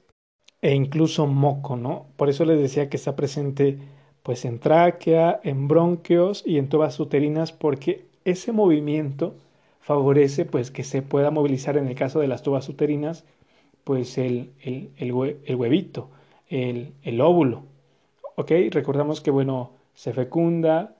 e 0.62 0.76
incluso 0.76 1.28
moco, 1.28 1.76
¿no? 1.76 2.08
Por 2.18 2.30
eso 2.30 2.46
les 2.46 2.60
decía 2.60 2.90
que 2.90 2.98
está 2.98 3.16
presente 3.16 3.78
pues 4.24 4.46
en 4.46 4.60
tráquea, 4.60 5.40
en 5.44 5.68
bronquios 5.68 6.44
y 6.46 6.58
en 6.58 6.70
tubas 6.70 7.00
uterinas 7.00 7.52
porque 7.52 8.06
ese 8.26 8.52
movimiento 8.52 9.36
favorece 9.82 10.46
pues 10.46 10.72
que 10.72 10.84
se 10.84 11.02
pueda 11.02 11.32
movilizar 11.32 11.78
en 11.78 11.88
el 11.88 11.96
caso 11.96 12.20
de 12.20 12.28
las 12.28 12.44
tubas 12.44 12.68
uterinas 12.70 13.26
pues 13.84 14.18
el, 14.18 14.52
el, 14.62 14.92
el, 14.98 15.56
huevito, 15.56 16.10
el, 16.50 16.94
el 17.04 17.22
óvulo. 17.22 17.64
¿Ok? 18.36 18.52
Recordamos 18.72 19.22
que 19.22 19.32
bueno, 19.32 19.72
se 19.96 20.14
fecunda 20.14 20.96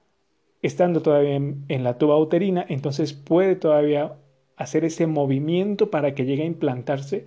estando 0.62 1.02
todavía 1.02 1.36
en, 1.36 1.84
la 1.84 1.98
tuba 1.98 2.18
uterina, 2.18 2.66
entonces 2.68 3.14
puede 3.14 3.56
todavía 3.56 4.16
hacer 4.58 4.84
ese 4.84 5.08
movimiento 5.08 5.90
para 5.90 6.14
que 6.14 6.26
llegue 6.26 6.44
a 6.44 6.48
implantarse 6.48 7.26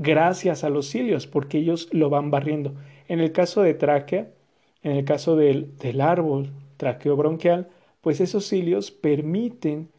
gracias 0.00 0.64
a 0.64 0.70
los 0.70 0.86
cilios, 0.88 1.26
porque 1.26 1.58
ellos 1.58 1.88
lo 1.92 2.08
van 2.08 2.30
barriendo. 2.30 2.74
En 3.06 3.20
el 3.20 3.32
caso 3.32 3.62
de 3.62 3.74
tráquea, 3.74 4.30
en 4.82 4.92
el 4.92 5.04
caso 5.04 5.36
del, 5.36 5.76
del 5.76 6.00
árbol 6.00 6.50
traqueobronquial, 6.78 7.68
pues 8.00 8.20
esos 8.20 8.46
cilios 8.46 8.90
permiten 8.90 9.90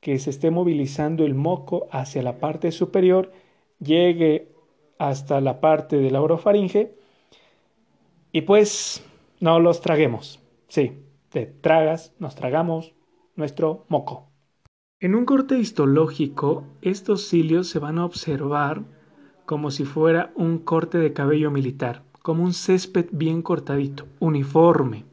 que 0.00 0.18
se 0.20 0.30
esté 0.30 0.52
movilizando 0.52 1.24
el 1.24 1.34
moco 1.34 1.88
hacia 1.90 2.22
la 2.22 2.38
parte 2.38 2.70
superior, 2.70 3.32
llegue 3.80 4.52
hasta 4.96 5.40
la 5.40 5.60
parte 5.60 5.96
de 5.98 6.12
la 6.12 6.22
orofaringe 6.22 6.94
y 8.30 8.42
pues 8.42 9.04
no 9.40 9.58
los 9.58 9.80
traguemos. 9.80 10.40
Sí, 10.68 10.92
te 11.30 11.46
tragas, 11.46 12.14
nos 12.20 12.36
tragamos 12.36 12.94
nuestro 13.34 13.86
moco. 13.88 14.28
En 15.00 15.16
un 15.16 15.24
corte 15.24 15.58
histológico, 15.58 16.64
estos 16.80 17.28
cilios 17.28 17.68
se 17.68 17.80
van 17.80 17.98
a 17.98 18.04
observar 18.04 18.84
como 19.48 19.70
si 19.70 19.86
fuera 19.86 20.30
un 20.34 20.58
corte 20.58 20.98
de 20.98 21.14
cabello 21.14 21.50
militar, 21.50 22.02
como 22.20 22.44
un 22.44 22.52
césped 22.52 23.06
bien 23.12 23.40
cortadito, 23.40 24.06
uniforme. 24.18 25.06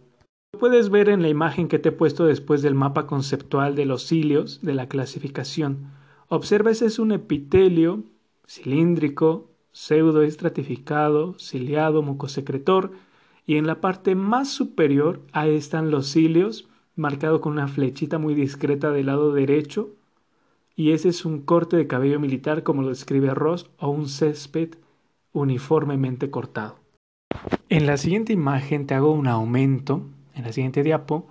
Lo 0.51 0.59
puedes 0.59 0.89
ver 0.89 1.07
en 1.07 1.21
la 1.21 1.29
imagen 1.29 1.69
que 1.69 1.79
te 1.79 1.87
he 1.87 1.91
puesto 1.93 2.25
después 2.25 2.61
del 2.61 2.75
mapa 2.75 3.07
conceptual 3.07 3.75
de 3.75 3.85
los 3.85 4.05
cilios 4.07 4.59
de 4.61 4.73
la 4.73 4.89
clasificación. 4.89 5.89
Observa 6.27 6.71
ese 6.71 6.87
es 6.87 6.99
un 6.99 7.13
epitelio 7.13 8.03
cilíndrico, 8.45 9.47
pseudo 9.71 10.21
estratificado, 10.21 11.39
ciliado, 11.39 12.01
mucosecretor, 12.01 12.91
y 13.47 13.55
en 13.55 13.65
la 13.65 13.79
parte 13.79 14.15
más 14.15 14.49
superior 14.49 15.21
ahí 15.31 15.55
están 15.55 15.91
los 15.91 16.07
cilios, 16.07 16.67
marcado 16.97 17.39
con 17.39 17.53
una 17.53 17.69
flechita 17.69 18.17
muy 18.17 18.33
discreta 18.33 18.91
del 18.91 19.05
lado 19.05 19.31
derecho, 19.31 19.91
y 20.75 20.91
ese 20.91 21.09
es 21.09 21.25
un 21.25 21.41
corte 21.41 21.77
de 21.77 21.87
cabello 21.87 22.19
militar 22.19 22.63
como 22.63 22.81
lo 22.81 22.89
describe 22.89 23.33
Ross 23.33 23.69
o 23.79 23.89
un 23.89 24.07
césped 24.07 24.75
uniformemente 25.31 26.29
cortado. 26.29 26.79
En 27.69 27.85
la 27.85 27.97
siguiente 27.97 28.33
imagen 28.33 28.87
te 28.87 28.93
hago 28.93 29.11
un 29.11 29.27
aumento, 29.27 30.01
en 30.33 30.43
la 30.43 30.51
siguiente 30.51 30.83
diapo, 30.83 31.27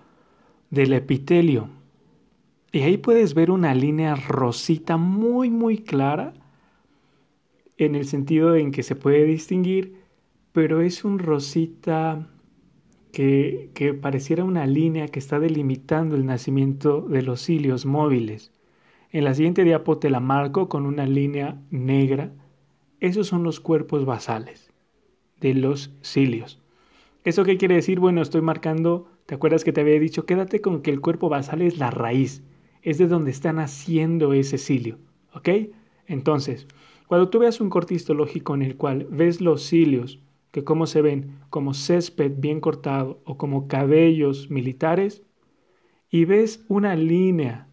del 0.70 0.92
epitelio. 0.92 1.68
Y 2.72 2.80
ahí 2.80 2.96
puedes 2.96 3.35
ver 3.35 3.50
una 3.50 3.74
línea 3.74 4.16
rosita 4.16 4.96
muy 4.96 5.50
muy 5.50 5.78
clara 5.78 6.35
en 7.76 7.94
el 7.94 8.07
sentido 8.07 8.57
en 8.57 8.72
que 8.72 8.83
se 8.83 8.96
puede 8.96 9.24
distinguir 9.24 10.04
pero 10.54 10.83
es 10.83 11.04
un 11.04 11.18
rosita 11.18 12.28
que, 13.11 13.70
que, 13.74 13.92
pareciera 13.92 14.44
una 14.44 14.66
línea 14.66 15.09
que 15.09 15.18
está 15.18 15.40
delimitando 15.40 16.14
el 16.14 16.26
nacimiento 16.26 17.00
de 17.00 17.22
los 17.22 17.40
cilios 17.42 17.85
móviles. 17.87 18.52
En 19.14 19.22
la 19.22 19.33
siguiente 19.33 19.62
diapo 19.62 19.98
te 19.98 20.11
la 20.11 20.18
marco 20.18 20.68
con 20.68 20.87
una 20.87 21.07
línea 21.07 21.62
negra. 21.70 22.33
Esos 22.98 23.29
son 23.29 23.44
los 23.44 23.61
cuerpos 23.61 24.05
basales 24.05 24.72
de 25.38 25.55
los 25.55 25.94
cilios. 26.03 26.61
¿Eso 27.22 27.44
qué 27.44 27.57
quiere 27.57 27.77
decir? 27.77 28.00
Bueno, 28.00 28.22
estoy 28.22 28.40
marcando, 28.40 29.07
¿te 29.27 29.37
acuerdas 29.37 29.62
que 29.62 29.72
te 29.72 29.83
había 29.83 30.00
dicho? 30.00 30.27
Quédate 30.27 30.61
con 30.61 30.83
que 30.83 30.90
el 30.90 31.00
cuerpo 31.00 31.29
basal 31.29 31.62
es 31.62 31.79
la 31.79 31.92
raíz, 31.92 32.42
es 32.83 32.98
de 32.98 33.07
donde 33.07 33.31
está 33.31 33.53
naciendo 33.53 34.33
ese 34.33 34.59
cilio. 34.59 34.98
¿Ok? 35.33 35.48
Entonces, 36.09 36.66
cuando 37.07 37.29
tú 37.29 37.38
veas 37.38 37.61
un 37.61 37.70
corte 37.70 37.94
histológico 37.94 38.57
en 38.57 38.62
el 38.62 38.77
cual 38.77 39.07
ves 39.12 39.40
los 39.40 39.62
cilios 39.62 40.18
que 40.50 40.64
como 40.64 40.88
se 40.88 41.03
ven 41.03 41.38
como 41.50 41.72
césped 41.72 42.33
bien 42.38 42.59
cortado 42.59 43.20
o 43.22 43.38
como 43.38 43.68
cabellos 43.68 44.50
militares, 44.50 45.22
y 46.11 46.24
ves 46.24 46.64
una 46.66 46.96
línea 46.96 47.68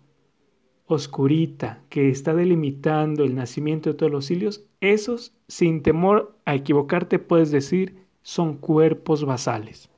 oscurita 0.96 1.82
que 1.90 2.10
está 2.10 2.34
delimitando 2.34 3.24
el 3.24 3.36
nacimiento 3.36 3.90
de 3.90 3.96
todos 3.96 4.12
los 4.12 4.26
cilios, 4.26 4.64
esos, 4.80 5.34
sin 5.48 5.82
temor 5.82 6.36
a 6.46 6.56
equivocarte, 6.56 7.20
puedes 7.20 7.52
decir 7.52 7.96
son 8.22 8.58
cuerpos 8.58 9.26
basales. 9.26 9.90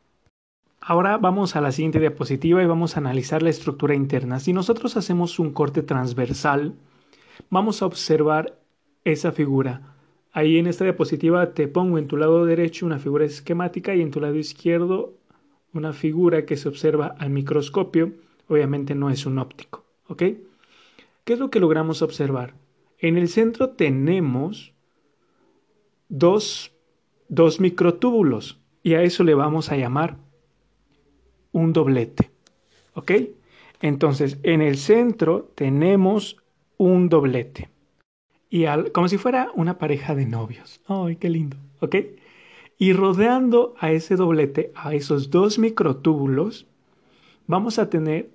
Ahora 0.79 1.17
vamos 1.17 1.55
a 1.55 1.61
la 1.61 1.71
siguiente 1.71 1.99
diapositiva 1.99 2.61
y 2.61 2.65
vamos 2.65 2.95
a 2.95 2.99
analizar 2.99 3.41
la 3.41 3.49
estructura 3.49 3.95
interna. 3.95 4.39
Si 4.39 4.53
nosotros 4.53 4.97
hacemos 4.97 5.39
un 5.39 5.51
corte 5.51 5.81
transversal, 5.81 6.75
vamos 7.49 7.81
a 7.81 7.85
observar 7.85 8.59
esa 9.05 9.31
figura 9.31 9.93
Ahí 10.35 10.57
en 10.57 10.65
esta 10.65 10.83
diapositiva 10.83 11.53
te 11.53 11.67
pongo 11.67 11.99
en 11.99 12.07
tu 12.07 12.17
lado 12.17 12.43
derecho 12.43 12.87
una 12.87 12.97
figura 12.97 13.23
esquemática 13.23 13.93
y 13.93 14.01
en 14.01 14.09
tu 14.09 14.19
lado 14.19 14.35
izquierdo 14.35 15.13
una 15.73 15.93
figura 15.93 16.45
que 16.45 16.57
se 16.57 16.67
observa 16.67 17.15
al 17.19 17.29
microscopio. 17.29 18.13
Obviamente 18.47 18.95
no 18.95 19.11
es 19.11 19.27
un 19.27 19.37
óptico. 19.37 19.85
¿Ok? 20.07 20.23
¿Qué 21.23 21.33
es 21.33 21.39
lo 21.39 21.49
que 21.49 21.59
logramos 21.59 22.01
observar? 22.01 22.55
En 22.97 23.17
el 23.17 23.27
centro 23.27 23.69
tenemos 23.69 24.73
dos, 26.09 26.73
dos 27.29 27.59
microtúbulos 27.59 28.59
y 28.81 28.93
a 28.95 29.01
eso 29.01 29.23
le 29.23 29.33
vamos 29.33 29.71
a 29.71 29.77
llamar 29.77 30.17
un 31.51 31.73
doblete. 31.73 32.31
¿Ok? 32.93 33.11
Entonces, 33.81 34.37
en 34.43 34.61
el 34.61 34.77
centro 34.77 35.51
tenemos 35.55 36.37
un 36.77 37.09
doblete 37.09 37.69
y 38.53 38.65
como 38.91 39.07
si 39.07 39.17
fuera 39.17 39.49
una 39.55 39.79
pareja 39.79 40.13
de 40.13 40.27
novios. 40.27 40.79
¡Ay, 40.85 41.15
qué 41.15 41.27
lindo! 41.27 41.57
¿Ok? 41.79 41.95
Y 42.77 42.93
rodeando 42.93 43.73
a 43.79 43.91
ese 43.91 44.15
doblete, 44.15 44.71
a 44.75 44.93
esos 44.93 45.31
dos 45.31 45.57
microtúbulos, 45.57 46.67
vamos 47.47 47.79
a 47.79 47.89
tener 47.89 48.29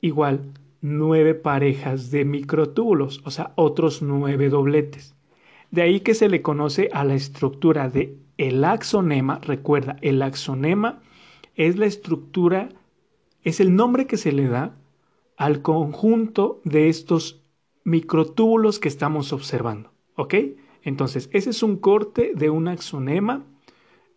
igual 0.00 0.40
nueve 0.82 1.34
parejas 1.34 2.10
de 2.10 2.24
microtúbulos, 2.24 3.22
o 3.24 3.30
sea, 3.30 3.52
otros 3.56 4.02
nueve 4.02 4.50
dobletes. 4.50 5.14
De 5.70 5.80
ahí 5.80 6.00
que 6.00 6.12
se 6.12 6.28
le 6.28 6.42
conoce 6.42 6.90
a 6.92 7.04
la 7.04 7.14
estructura 7.14 7.88
de 7.88 8.18
el 8.36 8.62
axonema. 8.64 9.38
Recuerda, 9.42 9.96
el 10.02 10.20
axonema 10.20 11.00
es 11.54 11.78
la 11.78 11.86
estructura, 11.86 12.68
es 13.42 13.60
el 13.60 13.74
nombre 13.74 14.06
que 14.06 14.16
se 14.16 14.32
le 14.32 14.48
da 14.48 14.76
al 15.36 15.62
conjunto 15.62 16.60
de 16.64 16.88
estos 16.88 17.42
microtúbulos 17.84 18.78
que 18.78 18.88
estamos 18.88 19.32
observando. 19.32 19.92
¿Ok? 20.16 20.34
Entonces, 20.82 21.30
ese 21.32 21.50
es 21.50 21.62
un 21.62 21.76
corte 21.76 22.32
de 22.34 22.50
un 22.50 22.68
axonema 22.68 23.46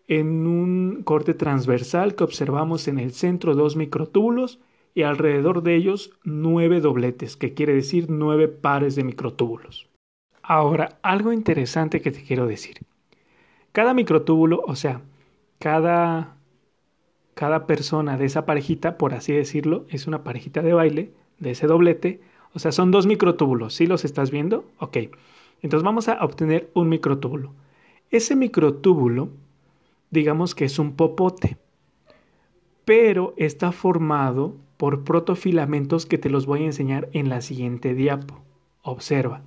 en 0.08 0.46
un 0.48 1.04
corte 1.04 1.34
transversal 1.34 2.16
que 2.16 2.24
observamos 2.24 2.88
en 2.88 3.00
el 3.00 3.12
centro 3.12 3.56
dos 3.56 3.76
microtúbulos 3.76 4.60
y 4.96 5.04
alrededor 5.04 5.62
de 5.62 5.76
ellos 5.76 6.18
nueve 6.24 6.82
dobletes, 6.82 7.38
que 7.38 7.54
quiere 7.54 7.76
decir 7.76 8.08
nueve 8.10 8.48
pares 8.48 8.96
de 8.96 9.04
microtúbulos. 9.04 9.88
Ahora, 10.42 10.98
algo 11.04 11.32
interesante 11.32 12.02
que 12.02 12.12
te 12.12 12.24
quiero 12.24 12.48
decir. 12.48 12.78
Cada 13.74 13.94
microtúbulo, 13.94 14.64
o 14.66 14.76
sea, 14.76 15.02
cada 15.60 16.36
cada 17.36 17.68
persona 17.68 18.18
de 18.18 18.26
esa 18.26 18.46
parejita, 18.46 18.98
por 18.98 19.14
así 19.14 19.34
decirlo, 19.34 19.86
es 19.90 20.08
una 20.08 20.24
parejita 20.24 20.62
de 20.62 20.74
baile 20.74 21.12
de 21.38 21.52
ese 21.52 21.68
doblete. 21.68 22.22
O 22.54 22.60
sea, 22.60 22.72
son 22.72 22.92
dos 22.92 23.06
microtúbulos. 23.06 23.76
¿Sí 23.76 23.88
los 23.88 24.06
estás 24.06 24.32
viendo? 24.32 24.64
Ok. 24.80 24.98
Entonces 25.62 25.84
vamos 25.84 26.08
a 26.08 26.24
obtener 26.24 26.72
un 26.74 26.88
microtúbulo. 26.88 27.54
Ese 28.10 28.38
microtúbulo, 28.38 29.30
digamos 30.12 30.56
que 30.56 30.64
es 30.64 30.80
un 30.80 30.96
popote, 30.96 31.58
pero 32.86 33.34
está 33.36 33.74
formado 33.74 34.56
por 34.78 35.04
protofilamentos 35.04 36.06
que 36.06 36.18
te 36.18 36.30
los 36.30 36.46
voy 36.46 36.64
a 36.64 36.66
enseñar 36.66 37.10
en 37.14 37.30
la 37.30 37.42
siguiente 37.42 37.94
diapo. 37.94 38.44
Observa. 38.82 39.44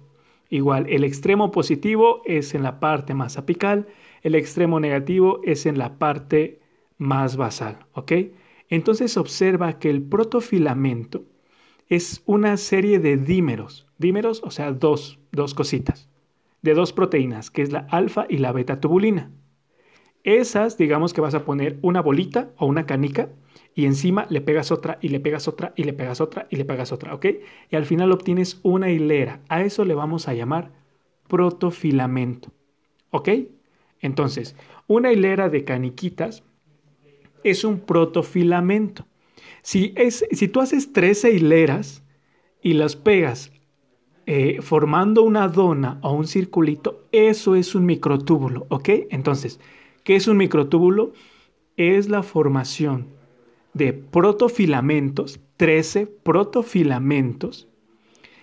Igual, 0.51 0.87
el 0.89 1.05
extremo 1.05 1.51
positivo 1.51 2.23
es 2.25 2.55
en 2.55 2.63
la 2.63 2.81
parte 2.81 3.15
más 3.15 3.37
apical, 3.37 3.87
el 4.23 4.35
extremo 4.35 4.81
negativo 4.81 5.41
es 5.45 5.67
en 5.67 5.79
la 5.79 5.99
parte 5.99 6.61
más 6.97 7.37
basal, 7.37 7.87
¿ok? 7.93 8.13
Entonces 8.71 9.17
observa 9.17 9.79
que 9.79 9.91
el 9.91 10.03
protofilamento 10.03 11.25
es 11.89 12.23
una 12.27 12.57
serie 12.57 12.99
de 12.99 13.17
dímeros, 13.17 13.87
dímeros, 13.99 14.43
o 14.43 14.51
sea, 14.51 14.73
dos, 14.73 15.19
dos 15.33 15.55
cositas, 15.55 16.09
de 16.63 16.75
dos 16.75 16.93
proteínas, 16.93 17.51
que 17.51 17.63
es 17.63 17.73
la 17.73 17.87
alfa 17.91 18.27
y 18.29 18.39
la 18.39 18.53
beta 18.53 18.81
tubulina. 18.81 19.31
Esas, 20.29 20.77
digamos 20.77 21.15
que 21.15 21.23
vas 21.23 21.35
a 21.35 21.47
poner 21.47 21.79
una 21.81 22.03
bolita 22.03 22.51
o 22.59 22.67
una 22.67 22.85
canica 22.85 23.31
y 23.75 23.87
encima 23.87 24.27
le 24.29 24.43
pegas 24.43 24.71
otra 24.71 24.99
y 25.01 25.09
le 25.09 25.21
pegas 25.21 25.49
otra 25.49 25.73
y 25.75 25.85
le 25.85 25.95
pegas 25.95 26.21
otra 26.21 26.47
y 26.51 26.57
le 26.57 26.67
pegas 26.67 26.93
otra, 26.93 27.15
¿ok? 27.15 27.27
Y 27.71 27.77
al 27.77 27.87
final 27.87 28.13
obtienes 28.13 28.61
una 28.63 28.91
hilera. 28.91 29.41
A 29.49 29.63
eso 29.63 29.87
le 29.87 29.95
vamos 29.95 30.29
a 30.29 30.35
llamar 30.35 30.71
protofilamento, 31.29 32.53
¿ok? 33.11 33.31
Entonces, 34.03 34.55
una 34.87 35.13
hilera 35.13 35.49
de 35.49 35.65
caniquitas 35.65 36.45
es 37.43 37.65
un 37.65 37.81
protofilamento. 37.81 39.07
Si, 39.63 39.95
es, 39.97 40.27
si 40.31 40.47
tú 40.49 40.61
haces 40.61 40.93
13 40.93 41.33
hileras 41.33 42.03
y 42.61 42.75
las 42.75 42.97
pegas 42.97 43.51
eh, 44.27 44.61
formando 44.61 45.23
una 45.23 45.49
dona 45.49 45.99
o 46.03 46.13
un 46.13 46.27
circulito, 46.27 47.09
eso 47.13 47.55
es 47.55 47.75
un 47.75 47.87
microtúbulo, 47.87 48.67
¿ok? 48.69 48.91
Entonces, 49.09 49.59
¿qué 50.05 50.17
es 50.17 50.29
un 50.29 50.37
microtúbulo? 50.37 51.13
Es 51.77 52.09
la 52.09 52.23
formación 52.23 53.07
de 53.75 53.93
protofilamentos, 53.93 55.41
13 55.57 56.07
protofilamentos, 56.07 57.69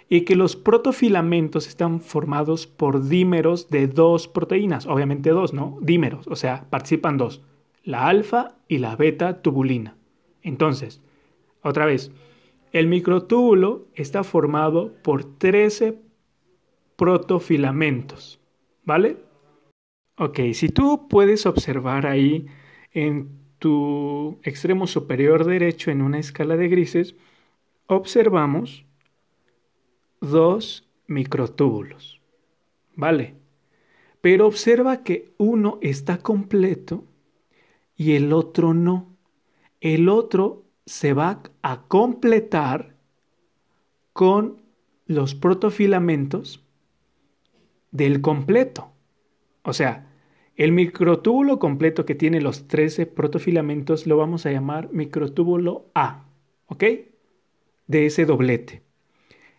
y 0.08 0.22
que 0.22 0.36
los 0.36 0.56
protofilamentos 0.56 1.68
están 1.68 2.00
formados 2.00 2.68
por 2.68 3.08
dímeros 3.08 3.70
de 3.70 3.88
dos 3.88 4.28
proteínas, 4.28 4.86
obviamente 4.86 5.32
dos, 5.32 5.54
¿no? 5.54 5.78
Dímeros, 5.82 6.28
o 6.28 6.36
sea, 6.36 6.68
participan 6.70 7.18
dos, 7.18 7.42
la 7.84 8.08
alfa 8.08 8.56
y 8.68 8.78
la 8.78 8.96
beta 8.96 9.42
tubulina. 9.42 9.96
Entonces, 10.44 11.02
otra 11.62 11.86
vez, 11.86 12.12
el 12.72 12.88
microtúbulo 12.88 13.88
está 13.96 14.24
formado 14.24 14.94
por 15.02 15.24
13 15.24 15.98
protofilamentos, 16.96 18.40
¿vale? 18.84 19.18
Ok, 20.18 20.40
si 20.54 20.70
tú 20.70 21.08
puedes 21.10 21.46
observar 21.46 22.06
ahí 22.06 22.48
en 22.94 23.38
tu 23.60 24.40
extremo 24.44 24.88
superior 24.88 25.44
derecho 25.46 25.92
en 25.92 26.02
una 26.02 26.20
escala 26.20 26.56
de 26.56 26.70
grises, 26.70 27.16
observamos 27.88 28.86
dos 30.22 30.88
microtúbulos. 31.08 32.22
¿Vale? 32.96 33.36
Pero 34.22 34.48
observa 34.48 35.04
que 35.04 35.34
uno 35.38 35.80
está 35.82 36.18
completo 36.20 37.04
y 37.98 38.14
el 38.14 38.32
otro 38.32 38.74
no. 38.74 39.18
El 39.82 40.08
otro 40.08 40.64
se 40.86 41.14
va 41.14 41.44
a 41.62 41.82
completar 41.88 42.96
con 44.14 44.62
los 45.08 45.36
protofilamentos 45.36 46.64
del 47.92 48.22
completo. 48.22 48.92
O 49.64 49.74
sea, 49.74 50.05
el 50.56 50.72
microtúbulo 50.72 51.60
completo 51.60 52.06
que 52.06 52.16
tiene 52.16 52.40
los 52.42 52.68
13 52.68 53.06
protofilamentos 53.06 54.08
lo 54.08 54.18
vamos 54.18 54.46
a 54.46 54.52
llamar 54.52 54.92
microtúbulo 54.94 55.90
A, 55.94 56.26
¿ok? 56.68 56.84
De 57.88 58.06
ese 58.06 58.26
doblete. 58.26 58.82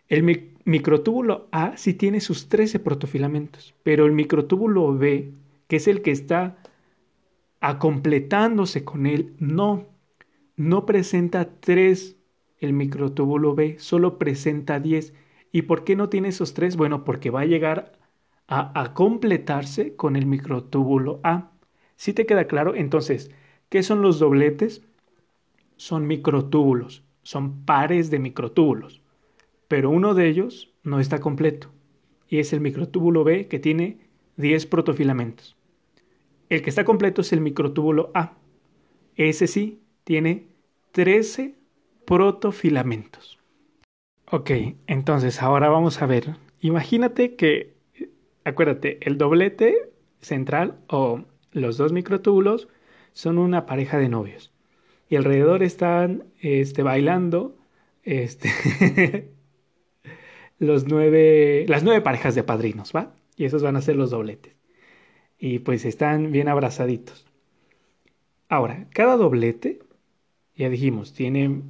El 0.07 0.23
microtúbulo 0.65 1.47
A 1.51 1.77
sí 1.77 1.93
tiene 1.93 2.19
sus 2.19 2.49
13 2.49 2.79
protofilamentos, 2.79 3.75
pero 3.83 4.05
el 4.05 4.13
microtúbulo 4.13 4.97
B, 4.97 5.33
que 5.67 5.75
es 5.75 5.87
el 5.87 6.01
que 6.01 6.11
está 6.11 6.57
acompletándose 7.59 8.83
con 8.83 9.05
él, 9.05 9.35
no, 9.39 9.85
no 10.55 10.85
presenta 10.85 11.59
3 11.59 12.15
el 12.59 12.73
microtúbulo 12.73 13.53
B, 13.53 13.75
solo 13.79 14.17
presenta 14.17 14.79
10. 14.79 15.13
¿Y 15.51 15.63
por 15.63 15.83
qué 15.83 15.95
no 15.95 16.09
tiene 16.09 16.29
esos 16.29 16.53
3? 16.53 16.75
Bueno, 16.75 17.03
porque 17.03 17.29
va 17.29 17.41
a 17.41 17.45
llegar 17.45 17.96
a, 18.47 18.93
completarse 18.93 19.95
con 19.95 20.15
el 20.15 20.25
microtúbulo 20.25 21.19
A. 21.23 21.51
Si 21.95 22.13
te 22.13 22.25
queda 22.25 22.47
claro? 22.47 22.75
Entonces, 22.75 23.31
¿qué 23.69 23.83
son 23.83 24.01
los 24.01 24.19
dobletes? 24.19 24.83
Son 25.75 26.07
microtúbulos, 26.07 27.03
son 27.23 27.65
pares 27.65 28.09
de 28.09 28.19
microtúbulos, 28.19 29.01
pero 29.67 29.89
uno 29.89 30.13
de 30.13 30.27
ellos 30.27 30.73
no 30.83 30.99
está 30.99 31.19
completo 31.19 31.69
y 32.29 32.39
es 32.39 32.53
el 32.53 32.61
microtúbulo 32.61 33.23
B 33.23 33.47
que 33.47 33.59
tiene 33.59 33.99
10 34.37 34.65
protofilamentos. 34.65 35.55
El 36.49 36.61
que 36.61 36.69
está 36.69 36.85
completo 36.85 37.21
es 37.21 37.33
el 37.33 37.41
microtúbulo 37.41 38.11
A. 38.13 38.33
Ese 39.15 39.47
sí 39.47 39.81
tiene 40.03 40.47
13 40.91 41.55
protofilamentos. 42.05 43.39
Ok, 44.31 44.51
entonces 44.87 45.41
ahora 45.41 45.69
vamos 45.69 46.01
a 46.01 46.05
ver. 46.05 46.35
Imagínate 46.59 47.35
que 47.35 47.76
Acuérdate, 48.47 48.97
el 49.01 49.17
doblete 49.17 49.91
central 50.21 50.79
o 50.87 51.25
los 51.51 51.75
dos 51.75 51.91
microtúbulos 51.91 52.69
son 53.11 53.39
una 53.39 53.65
pareja 53.65 53.97
de 53.97 54.07
novios. 54.07 54.53
Y 55.09 55.17
alrededor 55.17 55.63
están 55.63 56.23
este, 56.39 56.81
bailando 56.81 57.57
este, 58.03 59.33
los 60.59 60.87
nueve, 60.87 61.65
las 61.67 61.83
nueve 61.83 61.99
parejas 61.99 62.35
de 62.35 62.43
padrinos, 62.43 62.93
¿va? 62.95 63.13
Y 63.35 63.43
esos 63.43 63.63
van 63.63 63.75
a 63.75 63.81
ser 63.81 63.97
los 63.97 64.11
dobletes. 64.11 64.55
Y 65.37 65.59
pues 65.59 65.83
están 65.83 66.31
bien 66.31 66.47
abrazaditos. 66.47 67.27
Ahora, 68.47 68.87
cada 68.93 69.17
doblete, 69.17 69.79
ya 70.55 70.69
dijimos, 70.69 71.11
tiene 71.11 71.63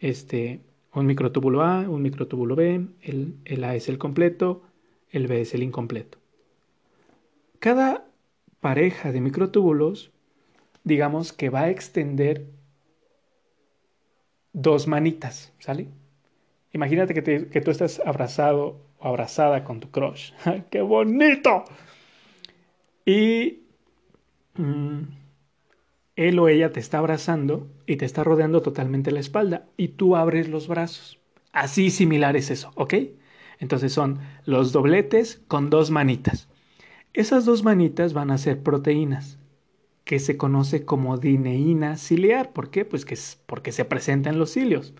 este, 0.00 0.60
un 0.92 1.06
microtúbulo 1.06 1.62
A, 1.62 1.88
un 1.88 2.02
microtúbulo 2.02 2.56
B, 2.56 2.88
el, 3.00 3.36
el 3.46 3.64
A 3.64 3.74
es 3.74 3.88
el 3.88 3.96
completo, 3.96 4.64
el 5.10 5.26
B 5.26 5.40
es 5.40 5.54
el 5.54 5.62
incompleto. 5.62 6.18
Cada 7.58 8.06
pareja 8.60 9.12
de 9.12 9.20
microtúbulos, 9.20 10.12
digamos 10.84 11.32
que 11.32 11.50
va 11.50 11.62
a 11.62 11.70
extender 11.70 12.46
dos 14.52 14.86
manitas, 14.86 15.52
¿sale? 15.58 15.88
Imagínate 16.72 17.14
que, 17.14 17.60
tú 17.60 17.70
estás 17.70 18.00
abrazado 18.04 18.80
o 18.98 19.08
abrazada 19.08 19.64
con 19.64 19.80
tu 19.80 19.90
crush. 19.90 20.32
¡Qué 20.70 20.80
bonito! 20.80 21.64
Y 23.04 23.60
mm, 24.54 25.00
él 26.16 26.38
o 26.38 26.48
ella 26.48 26.72
te 26.72 26.80
está 26.80 26.98
abrazando 26.98 27.66
y 27.86 27.96
te 27.96 28.04
está 28.04 28.22
rodeando 28.22 28.62
totalmente 28.62 29.10
la 29.10 29.20
espalda 29.20 29.66
y 29.76 29.88
tú 29.88 30.16
abres 30.16 30.48
los 30.48 30.68
brazos. 30.68 31.18
Así 31.52 31.90
similar 31.90 32.36
es 32.36 32.50
eso, 32.50 32.70
¿ok? 32.76 32.94
Entonces 33.60 33.92
son 33.92 34.18
los 34.46 34.72
dobletes 34.72 35.42
con 35.46 35.70
dos 35.70 35.90
manitas. 35.90 36.48
Esas 37.12 37.44
dos 37.44 37.62
manitas 37.62 38.14
van 38.14 38.30
a 38.30 38.38
ser 38.38 38.62
proteínas, 38.62 39.38
que 40.04 40.18
se 40.18 40.36
conoce 40.36 40.84
como 40.84 41.18
dineína 41.18 41.96
ciliar. 41.96 42.52
¿Por 42.52 42.70
qué? 42.70 42.84
Pues 42.84 43.04
que 43.04 43.14
es 43.14 43.40
porque 43.46 43.70
se 43.70 43.84
presenta 43.84 44.30
en 44.30 44.38
los 44.38 44.50
cilios. 44.50 44.94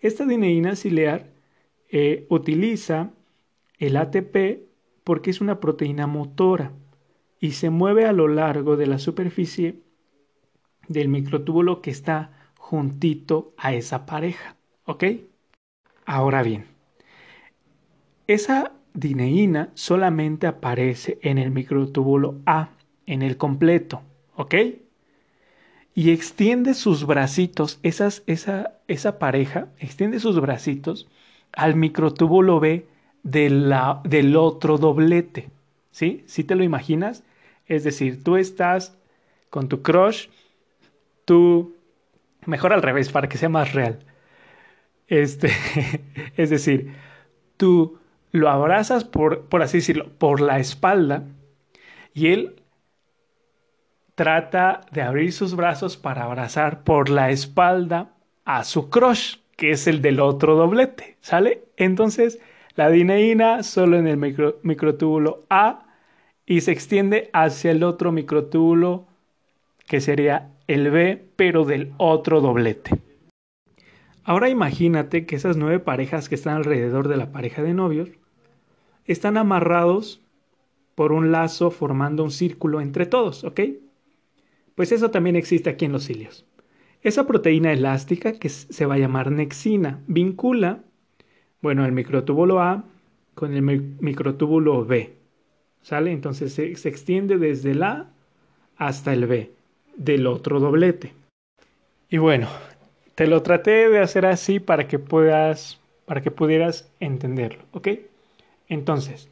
Esta 0.00 0.26
dineína 0.26 0.76
ciliar 0.76 1.30
eh, 1.88 2.26
utiliza 2.30 3.10
el 3.78 3.96
ATP 3.96 4.64
porque 5.04 5.30
es 5.30 5.40
una 5.40 5.60
proteína 5.60 6.06
motora 6.06 6.72
y 7.38 7.52
se 7.52 7.70
mueve 7.70 8.06
a 8.06 8.12
lo 8.12 8.28
largo 8.28 8.76
de 8.76 8.86
la 8.86 8.98
superficie 8.98 9.82
del 10.88 11.08
microtúbulo 11.08 11.82
que 11.82 11.90
está 11.90 12.32
juntito 12.58 13.54
a 13.56 13.74
esa 13.74 14.06
pareja. 14.06 14.56
¿Ok? 14.84 15.04
Ahora 16.06 16.42
bien, 16.42 16.66
esa 18.32 18.72
dineína 18.94 19.70
solamente 19.74 20.46
aparece 20.46 21.18
en 21.22 21.38
el 21.38 21.50
microtúbulo 21.50 22.40
A, 22.46 22.70
en 23.06 23.22
el 23.22 23.36
completo, 23.36 24.02
¿ok? 24.36 24.54
Y 25.94 26.10
extiende 26.10 26.74
sus 26.74 27.06
bracitos, 27.06 27.78
esas, 27.82 28.22
esa, 28.26 28.78
esa 28.88 29.18
pareja 29.18 29.68
extiende 29.78 30.20
sus 30.20 30.40
bracitos 30.40 31.08
al 31.52 31.74
microtúbulo 31.76 32.60
B 32.60 32.86
de 33.22 33.50
la, 33.50 34.00
del 34.04 34.36
otro 34.36 34.78
doblete, 34.78 35.50
¿sí? 35.90 36.22
¿Sí 36.26 36.44
te 36.44 36.54
lo 36.54 36.64
imaginas? 36.64 37.24
Es 37.66 37.84
decir, 37.84 38.22
tú 38.22 38.36
estás 38.36 38.96
con 39.50 39.68
tu 39.68 39.82
crush, 39.82 40.28
tú 41.24 41.74
Mejor 42.46 42.72
al 42.72 42.82
revés, 42.82 43.10
para 43.10 43.28
que 43.28 43.38
sea 43.38 43.48
más 43.48 43.72
real. 43.74 44.00
Este, 45.08 45.50
es 46.36 46.50
decir, 46.50 46.94
tú 47.56 47.99
lo 48.32 48.48
abrazas 48.48 49.04
por, 49.04 49.46
por 49.46 49.62
así 49.62 49.78
decirlo, 49.78 50.08
por 50.18 50.40
la 50.40 50.58
espalda 50.58 51.24
y 52.14 52.28
él 52.28 52.56
trata 54.14 54.82
de 54.92 55.02
abrir 55.02 55.32
sus 55.32 55.54
brazos 55.56 55.96
para 55.96 56.24
abrazar 56.24 56.84
por 56.84 57.08
la 57.08 57.30
espalda 57.30 58.12
a 58.44 58.64
su 58.64 58.90
crush, 58.90 59.36
que 59.56 59.70
es 59.70 59.86
el 59.86 60.02
del 60.02 60.20
otro 60.20 60.56
doblete, 60.56 61.16
¿sale? 61.20 61.64
Entonces, 61.76 62.38
la 62.74 62.90
dineína 62.90 63.62
solo 63.62 63.96
en 63.96 64.06
el 64.06 64.16
microtúbulo 64.62 65.44
A 65.48 65.86
y 66.46 66.60
se 66.60 66.72
extiende 66.72 67.30
hacia 67.32 67.70
el 67.70 67.82
otro 67.82 68.12
microtúbulo 68.12 69.06
que 69.86 70.00
sería 70.00 70.50
el 70.66 70.90
B, 70.90 71.24
pero 71.36 71.64
del 71.64 71.92
otro 71.96 72.40
doblete. 72.40 73.00
Ahora 74.22 74.48
imagínate 74.48 75.26
que 75.26 75.36
esas 75.36 75.56
nueve 75.56 75.80
parejas 75.80 76.28
que 76.28 76.34
están 76.34 76.56
alrededor 76.56 77.08
de 77.08 77.16
la 77.16 77.32
pareja 77.32 77.62
de 77.62 77.74
novios 77.74 78.10
están 79.06 79.36
amarrados 79.36 80.20
por 80.94 81.12
un 81.12 81.32
lazo 81.32 81.70
formando 81.70 82.24
un 82.24 82.30
círculo 82.30 82.80
entre 82.80 83.06
todos, 83.06 83.44
¿ok? 83.44 83.60
Pues 84.74 84.92
eso 84.92 85.10
también 85.10 85.36
existe 85.36 85.70
aquí 85.70 85.84
en 85.84 85.92
los 85.92 86.04
cilios. 86.04 86.44
Esa 87.02 87.26
proteína 87.26 87.72
elástica 87.72 88.32
que 88.32 88.48
se 88.48 88.86
va 88.86 88.94
a 88.94 88.98
llamar 88.98 89.30
nexina 89.30 90.00
vincula, 90.06 90.80
bueno, 91.62 91.84
el 91.86 91.92
microtúbulo 91.92 92.60
A 92.60 92.84
con 93.34 93.54
el 93.54 93.62
microtúbulo 93.62 94.84
B. 94.84 95.16
¿Sale? 95.82 96.12
Entonces 96.12 96.52
se, 96.52 96.76
se 96.76 96.88
extiende 96.90 97.38
desde 97.38 97.70
el 97.70 97.82
A 97.82 98.10
hasta 98.76 99.14
el 99.14 99.26
B 99.26 99.50
del 99.96 100.26
otro 100.26 100.60
doblete. 100.60 101.14
Y 102.10 102.18
bueno, 102.18 102.48
te 103.14 103.26
lo 103.26 103.42
traté 103.42 103.88
de 103.88 104.00
hacer 104.00 104.26
así 104.26 104.60
para 104.60 104.88
que 104.88 104.98
puedas, 104.98 105.80
para 106.04 106.20
que 106.20 106.30
pudieras 106.30 106.90
entenderlo, 107.00 107.64
¿ok? 107.72 107.88
Entonces, 108.70 109.28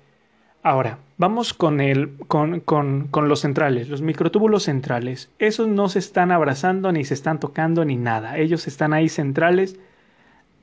Ahora, 0.62 0.98
vamos 1.18 1.54
con, 1.54 1.80
el, 1.80 2.16
con, 2.26 2.60
con, 2.60 3.06
con, 3.08 3.28
los 3.28 3.40
centrales, 3.40 3.88
los 3.88 4.02
microtúbulos 4.02 4.64
centrales. 4.64 5.30
Esos 5.38 5.68
no 5.68 5.88
se 5.88 6.00
están 6.00 6.32
abrazando, 6.32 6.90
ni 6.90 7.04
se 7.04 7.14
están 7.14 7.38
tocando, 7.38 7.84
ni 7.84 7.96
nada. 7.96 8.36
Ellos 8.38 8.66
están 8.66 8.92
ahí 8.92 9.08
centrales, 9.08 9.78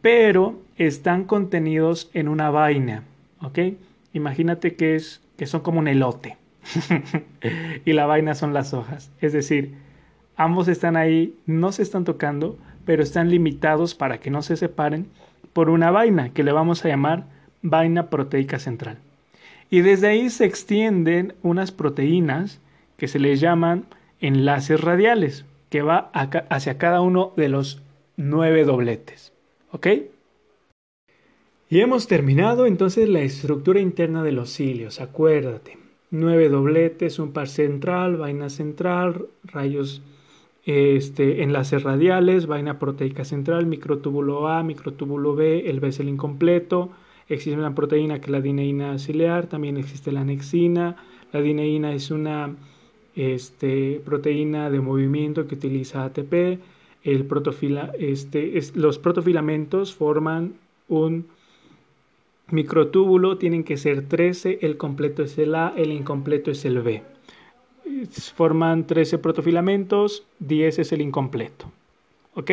pero 0.01 0.61
están 0.75 1.23
contenidos 1.23 2.11
en 2.13 2.27
una 2.27 2.49
vaina. 2.49 3.03
¿Ok? 3.41 3.59
Imagínate 4.13 4.75
que, 4.75 4.95
es, 4.95 5.21
que 5.37 5.45
son 5.45 5.61
como 5.61 5.79
un 5.79 5.87
elote. 5.87 6.37
y 7.85 7.93
la 7.93 8.05
vaina 8.05 8.35
son 8.35 8.53
las 8.53 8.73
hojas. 8.73 9.11
Es 9.21 9.31
decir, 9.31 9.75
ambos 10.35 10.67
están 10.67 10.97
ahí, 10.97 11.33
no 11.45 11.71
se 11.71 11.83
están 11.83 12.03
tocando, 12.03 12.59
pero 12.85 13.01
están 13.01 13.29
limitados 13.29 13.95
para 13.95 14.19
que 14.19 14.29
no 14.29 14.41
se 14.41 14.57
separen 14.57 15.07
por 15.53 15.69
una 15.69 15.89
vaina 15.89 16.29
que 16.29 16.43
le 16.43 16.51
vamos 16.51 16.83
a 16.83 16.89
llamar 16.89 17.25
vaina 17.65 18.09
proteica 18.09 18.59
central. 18.59 18.99
Y 19.71 19.81
desde 19.81 20.07
ahí 20.07 20.29
se 20.29 20.45
extienden 20.45 21.33
unas 21.41 21.71
proteínas 21.71 22.61
que 22.97 23.07
se 23.07 23.19
les 23.19 23.41
llaman 23.41 23.85
enlaces 24.21 24.79
radiales, 24.79 25.45
que 25.69 25.81
va 25.81 26.11
hacia 26.49 26.77
cada 26.77 27.01
uno 27.01 27.33
de 27.35 27.49
los 27.49 27.81
nueve 28.17 28.63
dobletes. 28.63 29.33
¿Ok? 29.71 29.87
Y 31.67 31.79
hemos 31.79 32.07
terminado 32.07 32.67
entonces 32.67 33.09
la 33.09 33.21
estructura 33.21 33.79
interna 33.79 34.21
de 34.23 34.31
los 34.31 34.51
cilios, 34.51 35.01
acuérdate. 35.01 35.79
Nueve 36.11 36.47
dobletes, 36.47 37.17
un 37.17 37.33
par 37.33 37.47
central, 37.47 38.17
vaina 38.17 38.49
central, 38.49 39.25
rayos, 39.43 40.03
este, 40.65 41.41
enlaces 41.41 41.81
radiales, 41.81 42.45
vaina 42.45 42.77
proteica 42.77 43.25
central, 43.25 43.65
microtúbulo 43.65 44.47
A, 44.47 44.61
microtúbulo 44.61 45.35
B, 45.35 45.67
el 45.67 45.79
B 45.79 45.87
es 45.87 45.99
el 45.99 46.09
incompleto, 46.09 46.91
Existe 47.27 47.57
una 47.57 47.73
proteína 47.73 48.19
que 48.19 48.25
es 48.25 48.31
la 48.31 48.41
dineína 48.41 48.99
ciliar, 48.99 49.47
también 49.47 49.77
existe 49.77 50.11
la 50.11 50.21
anexina. 50.21 50.95
La 51.31 51.41
dineína 51.41 51.93
es 51.93 52.11
una 52.11 52.55
este, 53.15 54.01
proteína 54.05 54.69
de 54.69 54.79
movimiento 54.79 55.47
que 55.47 55.55
utiliza 55.55 56.05
ATP. 56.05 56.59
El 57.03 57.25
protofila, 57.25 57.91
este, 57.99 58.59
los 58.75 58.99
protofilamentos 58.99 59.95
forman 59.95 60.53
un 60.87 61.27
microtúbulo, 62.49 63.37
tienen 63.37 63.63
que 63.63 63.77
ser 63.77 64.07
13, 64.07 64.59
el 64.61 64.77
completo 64.77 65.23
es 65.23 65.37
el 65.37 65.55
A, 65.55 65.73
el 65.75 65.91
incompleto 65.91 66.51
es 66.51 66.63
el 66.65 66.81
B. 66.81 67.03
Forman 68.35 68.85
13 68.85 69.17
protofilamentos, 69.17 70.25
10 70.39 70.79
es 70.79 70.91
el 70.91 71.01
incompleto. 71.01 71.71
¿Ok? 72.35 72.51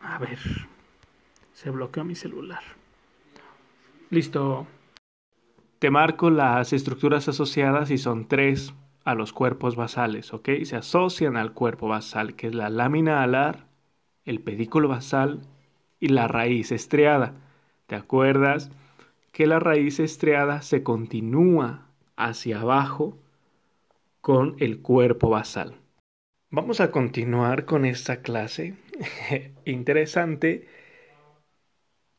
A 0.00 0.18
ver. 0.18 0.38
Se 1.60 1.68
bloqueó 1.68 2.04
mi 2.04 2.14
celular. 2.14 2.62
Listo. 4.08 4.66
Te 5.78 5.90
marco 5.90 6.30
las 6.30 6.72
estructuras 6.72 7.28
asociadas 7.28 7.90
y 7.90 7.98
son 7.98 8.28
tres 8.28 8.72
a 9.04 9.14
los 9.14 9.34
cuerpos 9.34 9.76
basales, 9.76 10.32
¿ok? 10.32 10.48
Se 10.62 10.76
asocian 10.76 11.36
al 11.36 11.52
cuerpo 11.52 11.86
basal, 11.86 12.34
que 12.34 12.46
es 12.46 12.54
la 12.54 12.70
lámina 12.70 13.22
alar, 13.22 13.66
el 14.24 14.40
pedículo 14.40 14.88
basal 14.88 15.42
y 15.98 16.08
la 16.08 16.28
raíz 16.28 16.72
estriada. 16.72 17.34
¿Te 17.86 17.94
acuerdas 17.94 18.70
que 19.30 19.46
la 19.46 19.58
raíz 19.58 20.00
estriada 20.00 20.62
se 20.62 20.82
continúa 20.82 21.88
hacia 22.16 22.62
abajo 22.62 23.18
con 24.22 24.56
el 24.60 24.80
cuerpo 24.80 25.28
basal? 25.28 25.74
Vamos 26.48 26.80
a 26.80 26.90
continuar 26.90 27.66
con 27.66 27.84
esta 27.84 28.22
clase 28.22 28.76
interesante 29.66 30.79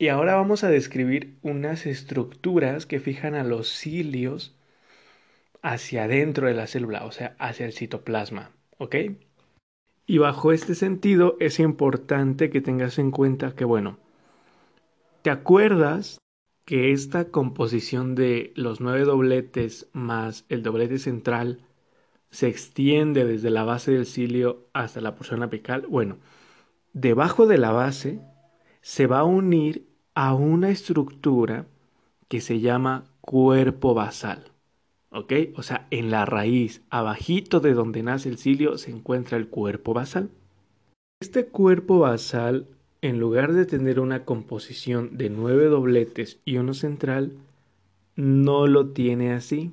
y 0.01 0.07
ahora 0.07 0.33
vamos 0.33 0.63
a 0.63 0.69
describir 0.71 1.37
unas 1.43 1.85
estructuras 1.85 2.87
que 2.87 2.99
fijan 2.99 3.35
a 3.35 3.43
los 3.43 3.69
cilios 3.69 4.57
hacia 5.61 6.05
adentro 6.05 6.47
de 6.47 6.55
la 6.55 6.65
célula, 6.65 7.05
o 7.05 7.11
sea, 7.11 7.35
hacia 7.37 7.67
el 7.67 7.73
citoplasma, 7.73 8.49
¿ok? 8.79 8.95
Y 10.07 10.17
bajo 10.17 10.53
este 10.53 10.73
sentido 10.73 11.37
es 11.39 11.59
importante 11.59 12.49
que 12.49 12.61
tengas 12.61 12.97
en 12.97 13.11
cuenta 13.11 13.53
que, 13.53 13.63
bueno, 13.63 13.99
¿te 15.21 15.29
acuerdas 15.29 16.17
que 16.65 16.93
esta 16.93 17.25
composición 17.25 18.15
de 18.15 18.53
los 18.55 18.81
nueve 18.81 19.03
dobletes 19.03 19.87
más 19.93 20.45
el 20.49 20.63
doblete 20.63 20.97
central 20.97 21.61
se 22.31 22.47
extiende 22.47 23.23
desde 23.23 23.51
la 23.51 23.65
base 23.65 23.91
del 23.91 24.07
cilio 24.07 24.65
hasta 24.73 24.99
la 24.99 25.13
porción 25.13 25.43
apical? 25.43 25.85
Bueno, 25.85 26.17
debajo 26.91 27.45
de 27.45 27.59
la 27.59 27.71
base 27.71 28.19
se 28.81 29.05
va 29.05 29.19
a 29.19 29.25
unir 29.25 29.90
a 30.21 30.35
una 30.35 30.69
estructura 30.69 31.65
que 32.27 32.41
se 32.41 32.59
llama 32.59 33.05
cuerpo 33.21 33.95
basal. 33.95 34.51
¿Ok? 35.09 35.33
O 35.55 35.63
sea, 35.63 35.87
en 35.89 36.11
la 36.11 36.25
raíz, 36.25 36.83
abajito 36.91 37.59
de 37.59 37.73
donde 37.73 38.03
nace 38.03 38.29
el 38.29 38.37
cilio, 38.37 38.77
se 38.77 38.91
encuentra 38.91 39.39
el 39.39 39.47
cuerpo 39.47 39.95
basal. 39.95 40.29
Este 41.19 41.47
cuerpo 41.47 41.97
basal, 41.97 42.67
en 43.01 43.19
lugar 43.19 43.53
de 43.53 43.65
tener 43.65 43.99
una 43.99 44.23
composición 44.23 45.17
de 45.17 45.31
nueve 45.31 45.65
dobletes 45.65 46.39
y 46.45 46.57
uno 46.57 46.75
central, 46.75 47.33
no 48.15 48.67
lo 48.67 48.89
tiene 48.89 49.33
así. 49.33 49.71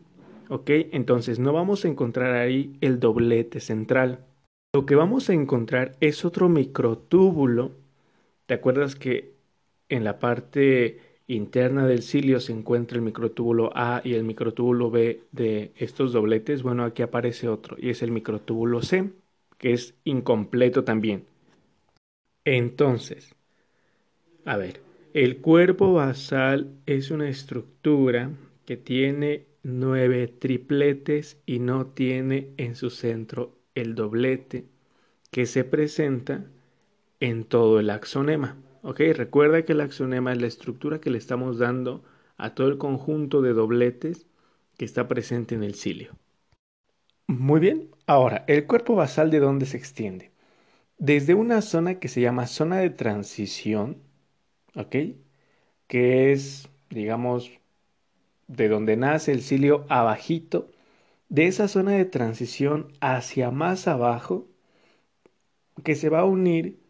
¿Ok? 0.49 0.71
Entonces 0.93 1.39
no 1.39 1.53
vamos 1.53 1.85
a 1.85 1.89
encontrar 1.89 2.33
ahí 2.33 2.75
el 2.81 3.01
doblete 3.01 3.61
central. 3.61 4.25
Lo 4.75 4.87
que 4.87 4.95
vamos 4.95 5.29
a 5.29 5.35
encontrar 5.35 5.95
es 6.01 6.25
otro 6.25 6.49
microtúbulo. 6.49 7.73
¿Te 8.47 8.55
acuerdas 8.55 8.95
que 8.97 9.37
en 9.89 10.05
la 10.05 10.19
parte 10.19 11.01
interna 11.27 11.87
del 11.87 12.03
cilio 12.03 12.41
se 12.41 12.53
encuentra 12.53 12.97
el 12.97 13.03
microtúbulo 13.03 13.71
A 13.75 14.01
y 14.05 14.15
el 14.15 14.25
microtúbulo 14.25 14.91
B 14.91 15.23
de 15.33 15.73
estos 15.77 16.13
dobletes. 16.13 16.63
Bueno, 16.63 16.85
aquí 16.85 17.03
aparece 17.03 17.49
otro 17.49 17.77
y 17.79 17.91
es 17.91 18.03
el 18.03 18.11
microtúbulo 18.11 18.83
C, 18.83 19.13
que 19.59 19.73
es 19.73 19.95
incompleto 20.05 20.85
también. 20.85 21.27
Entonces, 22.45 23.35
a 24.45 24.57
ver, 24.57 24.81
el 25.15 25.41
cuerpo 25.41 25.93
basal 25.93 26.73
es 26.87 27.11
una 27.11 27.29
estructura 27.29 28.31
que 28.65 28.77
tiene 28.77 29.47
nueve 29.63 30.29
tripletes 30.29 31.41
y 31.47 31.59
no 31.59 31.87
tiene 31.87 32.55
en 32.57 32.75
su 32.75 32.91
centro 32.91 33.59
el 33.75 33.95
doblete 33.95 34.67
que 35.31 35.47
se 35.47 35.65
presenta 35.65 36.47
en 37.21 37.45
todo 37.45 37.81
el 37.81 37.91
axonema. 37.91 38.57
¿Ok? 38.89 39.01
Recuerda 39.15 39.67
que 39.67 39.73
el 39.73 39.83
axonema 39.83 40.33
es 40.33 40.41
la 40.41 40.47
estructura 40.47 40.99
que 40.99 41.11
le 41.11 41.19
estamos 41.19 41.59
dando 41.59 42.03
a 42.39 42.55
todo 42.55 42.69
el 42.69 42.79
conjunto 42.79 43.43
de 43.43 43.53
dobletes 43.53 44.27
que 44.79 44.87
está 44.87 45.07
presente 45.09 45.55
en 45.55 45.63
el 45.63 45.75
cilio. 45.75 46.17
Muy 47.27 47.61
bien, 47.61 47.91
ahora, 48.07 48.47
¿el 48.49 48.67
cuerpo 48.67 48.95
basal 48.95 49.31
de 49.31 49.41
dónde 49.41 49.67
se 49.67 49.77
extiende? 49.77 50.33
Desde 50.97 51.35
una 51.35 51.61
zona 51.61 51.99
que 52.01 52.09
se 52.09 52.23
llama 52.23 52.47
zona 52.47 52.79
de 52.79 52.89
transición, 52.89 53.99
¿ok? 54.75 54.97
Que 55.87 56.33
es, 56.33 56.71
digamos, 56.89 57.51
de 58.47 58.71
donde 58.71 58.97
nace 58.97 59.33
el 59.33 59.43
cilio 59.43 59.85
abajito, 59.91 60.71
de 61.29 61.47
esa 61.47 61.69
zona 61.69 61.93
de 61.93 62.07
transición 62.07 62.91
hacia 63.03 63.51
más 63.51 63.87
abajo 63.87 64.49
que 65.85 65.95
se 65.95 66.09
va 66.09 66.21
a 66.21 66.25
unir 66.25 66.81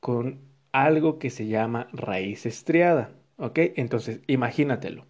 con 0.00 0.47
algo 0.72 1.18
que 1.18 1.30
se 1.30 1.46
llama 1.46 1.88
raíz 1.92 2.46
estriada. 2.46 3.10
¿Ok? 3.36 3.58
Entonces, 3.76 4.20
imagínatelo. 4.26 5.06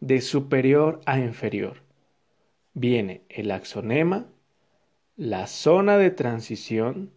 De 0.00 0.20
superior 0.20 1.00
a 1.06 1.18
inferior 1.18 1.78
viene 2.74 3.22
el 3.28 3.50
axonema, 3.50 4.26
la 5.16 5.46
zona 5.46 5.96
de 5.98 6.10
transición, 6.10 7.10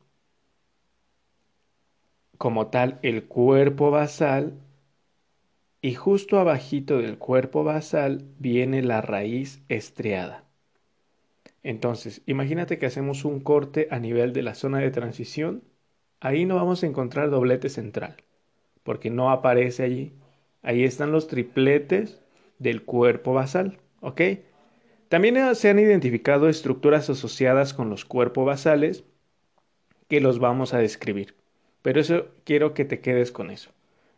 como 2.38 2.68
tal 2.68 3.00
el 3.04 3.26
cuerpo 3.26 3.92
basal, 3.92 4.54
y 5.82 5.94
justo 5.96 6.40
abajito 6.40 6.98
del 6.98 7.18
cuerpo 7.18 7.64
basal 7.64 8.26
viene 8.40 8.82
la 8.82 9.02
raíz 9.02 9.62
estriada. 9.70 10.46
Entonces, 11.64 12.22
imagínate 12.26 12.78
que 12.80 12.86
hacemos 12.86 13.26
un 13.26 13.40
corte 13.42 13.88
a 13.92 14.00
nivel 14.00 14.34
de 14.34 14.44
la 14.44 14.56
zona 14.56 14.80
de 14.80 14.92
transición, 14.92 15.64
ahí 16.20 16.46
no 16.46 16.56
vamos 16.56 16.84
a 16.84 16.88
encontrar 16.88 17.30
doblete 17.30 17.70
central, 17.70 18.18
porque 18.84 19.10
no 19.10 19.32
aparece 19.32 19.84
allí. 19.84 20.14
Ahí 20.62 20.84
están 20.84 21.12
los 21.12 21.28
tripletes 21.28 22.22
del 22.60 22.84
cuerpo 22.84 23.34
basal, 23.34 23.80
¿ok? 24.02 24.22
También 25.10 25.56
se 25.56 25.70
han 25.70 25.80
identificado 25.80 26.50
estructuras 26.50 27.10
asociadas 27.10 27.74
con 27.74 27.90
los 27.90 28.06
cuerpos 28.06 28.46
basales 28.46 29.04
que 30.08 30.22
los 30.22 30.40
vamos 30.40 30.74
a 30.74 30.80
describir. 30.80 31.36
Pero 31.82 32.02
eso 32.02 32.28
quiero 32.44 32.74
que 32.74 32.86
te 32.86 33.00
quedes 33.00 33.32
con 33.32 33.50
eso. 33.52 33.72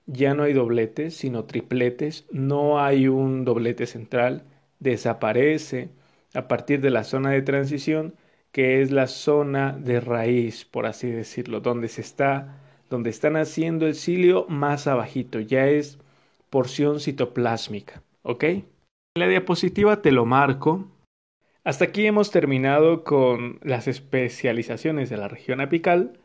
Ya 0.07 0.33
no 0.33 0.43
hay 0.43 0.53
dobletes, 0.53 1.15
sino 1.15 1.45
tripletes. 1.45 2.25
No 2.31 2.81
hay 2.83 3.07
un 3.07 3.45
doblete 3.45 3.85
central. 3.85 4.43
Desaparece 4.79 5.89
a 6.33 6.47
partir 6.47 6.81
de 6.81 6.89
la 6.89 7.03
zona 7.03 7.31
de 7.31 7.41
transición, 7.41 8.15
que 8.51 8.81
es 8.81 8.91
la 8.91 9.07
zona 9.07 9.73
de 9.73 9.99
raíz, 9.99 10.65
por 10.65 10.85
así 10.85 11.09
decirlo, 11.09 11.61
donde 11.61 11.87
se 11.87 12.01
está, 12.01 12.57
donde 12.89 13.09
están 13.09 13.37
haciendo 13.37 13.87
el 13.87 13.95
cilio 13.95 14.45
más 14.49 14.87
abajito. 14.87 15.39
Ya 15.39 15.67
es 15.67 15.99
porción 16.49 16.99
citoplásmica. 16.99 18.03
¿Ok? 18.23 18.43
En 18.43 18.65
la 19.15 19.27
diapositiva 19.27 20.01
te 20.01 20.11
lo 20.11 20.25
marco. 20.25 20.87
Hasta 21.63 21.85
aquí 21.85 22.05
hemos 22.05 22.31
terminado 22.31 23.03
con 23.03 23.59
las 23.61 23.87
especializaciones 23.87 25.09
de 25.09 25.17
la 25.17 25.27
región 25.27 25.61
apical 25.61 26.19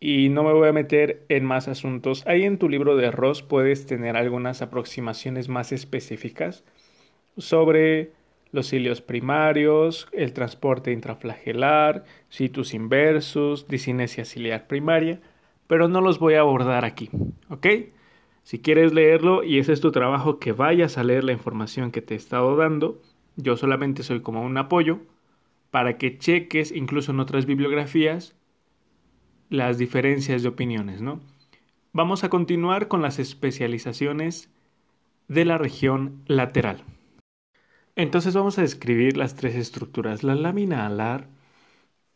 y 0.00 0.30
no 0.30 0.42
me 0.42 0.52
voy 0.52 0.68
a 0.68 0.72
meter 0.72 1.24
en 1.28 1.44
más 1.44 1.68
asuntos. 1.68 2.26
Ahí 2.26 2.42
en 2.42 2.58
tu 2.58 2.68
libro 2.68 2.96
de 2.96 3.10
Ross 3.10 3.42
puedes 3.42 3.86
tener 3.86 4.16
algunas 4.16 4.60
aproximaciones 4.62 5.48
más 5.48 5.70
específicas 5.70 6.64
sobre 7.36 8.12
los 8.52 8.68
cilios 8.68 9.00
primarios, 9.00 10.08
el 10.12 10.32
transporte 10.32 10.92
intraflagelar, 10.92 12.04
situs 12.28 12.74
inversus, 12.74 13.66
disinesia 13.66 14.24
ciliar 14.24 14.66
primaria, 14.66 15.20
pero 15.66 15.88
no 15.88 16.00
los 16.00 16.18
voy 16.18 16.34
a 16.34 16.40
abordar 16.40 16.84
aquí, 16.84 17.10
¿ok? 17.48 17.66
Si 18.42 18.60
quieres 18.60 18.92
leerlo 18.92 19.42
y 19.42 19.58
ese 19.58 19.72
es 19.72 19.80
tu 19.80 19.90
trabajo, 19.90 20.38
que 20.38 20.52
vayas 20.52 20.98
a 20.98 21.04
leer 21.04 21.24
la 21.24 21.32
información 21.32 21.90
que 21.90 22.02
te 22.02 22.14
he 22.14 22.16
estado 22.16 22.56
dando. 22.56 23.00
Yo 23.36 23.56
solamente 23.56 24.02
soy 24.02 24.20
como 24.20 24.42
un 24.42 24.58
apoyo 24.58 25.00
para 25.70 25.96
que 25.96 26.18
cheques, 26.18 26.72
incluso 26.72 27.12
en 27.12 27.20
otras 27.20 27.46
bibliografías, 27.46 28.36
las 29.48 29.78
diferencias 29.78 30.42
de 30.42 30.48
opiniones, 30.48 31.00
¿no? 31.00 31.20
Vamos 31.92 32.24
a 32.24 32.28
continuar 32.28 32.88
con 32.88 33.00
las 33.00 33.18
especializaciones 33.18 34.50
de 35.28 35.44
la 35.44 35.56
región 35.56 36.22
lateral. 36.26 36.84
Entonces 37.94 38.34
vamos 38.34 38.58
a 38.58 38.62
describir 38.62 39.16
las 39.18 39.34
tres 39.34 39.54
estructuras. 39.54 40.22
La 40.22 40.34
lámina 40.34 40.86
alar, 40.86 41.28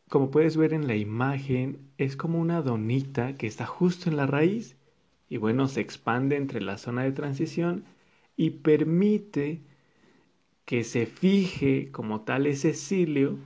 como 0.09 0.31
puedes 0.31 0.57
ver 0.57 0.73
en 0.73 0.87
la 0.87 0.97
imagen, 0.97 1.91
es 1.99 2.17
como 2.17 2.41
una 2.41 2.63
donita 2.63 3.35
que 3.35 3.47
está 3.47 3.67
justo 3.67 4.09
en 4.09 4.17
la 4.17 4.27
raíz 4.27 4.77
y 5.29 5.37
bueno, 5.37 5.69
se 5.69 5.81
expande 5.83 6.37
entre 6.37 6.63
la 6.63 6.79
zona 6.79 7.03
de 7.03 7.13
transición 7.13 7.85
y 8.37 8.51
permite 8.51 9.61
que 10.65 10.83
se 10.83 11.05
fije 11.07 11.91
como 11.93 12.23
tal 12.23 12.47
ese 12.47 12.73
cilio 12.73 13.39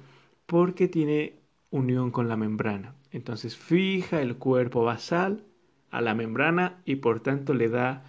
porque 0.46 0.86
tiene 0.86 1.34
unión 1.70 2.12
con 2.12 2.28
la 2.28 2.36
membrana. 2.36 2.94
Entonces 3.10 3.56
fija 3.56 4.22
el 4.22 4.36
cuerpo 4.36 4.84
basal 4.84 5.44
a 5.90 6.00
la 6.00 6.14
membrana 6.14 6.80
y 6.84 6.96
por 6.96 7.20
tanto 7.20 7.54
le 7.54 7.68
da 7.68 8.04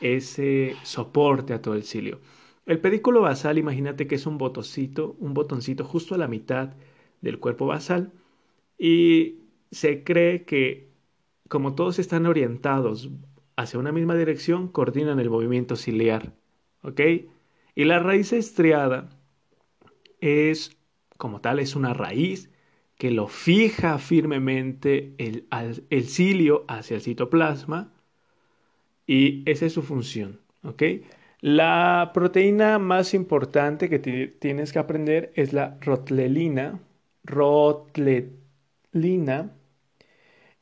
ese 0.00 0.74
soporte 0.84 1.52
a 1.52 1.60
todo 1.60 1.74
el 1.74 1.84
cilio. 1.84 2.20
El 2.68 2.80
pedículo 2.80 3.22
basal, 3.22 3.56
imagínate 3.56 4.06
que 4.06 4.16
es 4.16 4.26
un 4.26 4.36
botoncito, 4.36 5.16
un 5.20 5.32
botoncito 5.32 5.84
justo 5.84 6.14
a 6.14 6.18
la 6.18 6.28
mitad 6.28 6.74
del 7.22 7.40
cuerpo 7.40 7.66
basal 7.66 8.12
y 8.78 9.38
se 9.70 10.04
cree 10.04 10.44
que 10.44 10.92
como 11.48 11.74
todos 11.74 11.98
están 11.98 12.26
orientados 12.26 13.08
hacia 13.56 13.80
una 13.80 13.90
misma 13.90 14.16
dirección, 14.16 14.68
coordinan 14.68 15.18
el 15.18 15.30
movimiento 15.30 15.76
ciliar. 15.76 16.34
¿Ok? 16.82 17.00
Y 17.74 17.84
la 17.84 18.00
raíz 18.00 18.34
estriada 18.34 19.08
es, 20.20 20.76
como 21.16 21.40
tal, 21.40 21.60
es 21.60 21.74
una 21.74 21.94
raíz 21.94 22.50
que 22.98 23.10
lo 23.10 23.28
fija 23.28 23.96
firmemente 23.96 25.14
el, 25.16 25.48
el 25.88 26.04
cilio 26.06 26.66
hacia 26.68 26.96
el 26.96 27.02
citoplasma 27.02 27.94
y 29.06 29.42
esa 29.50 29.64
es 29.64 29.72
su 29.72 29.80
función. 29.80 30.42
¿Ok? 30.62 30.82
La 31.40 32.12
proteína 32.14 32.78
más 32.78 33.12
importante 33.14 33.88
que 33.88 33.98
tienes 33.98 34.72
que 34.72 34.78
aprender 34.78 35.32
es 35.34 35.52
la 35.52 35.76
rotlelina. 35.80 36.80
Rotlelina 37.24 38.38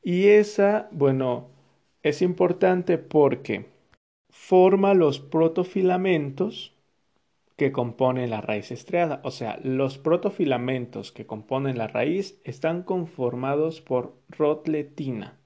y 0.02 0.28
esa, 0.28 0.88
bueno, 0.92 1.48
es 2.02 2.22
importante 2.22 2.98
porque 2.98 3.66
forma 4.30 4.94
los 4.94 5.18
protofilamentos 5.18 6.74
que 7.56 7.72
componen 7.72 8.30
la 8.30 8.40
raíz 8.40 8.70
estriada. 8.70 9.20
O 9.24 9.30
sea, 9.30 9.58
los 9.64 9.98
protofilamentos 9.98 11.12
que 11.12 11.26
componen 11.26 11.78
la 11.78 11.88
raíz 11.88 12.40
están 12.44 12.82
conformados 12.82 13.80
por 13.80 14.14
rotletina. 14.28 15.38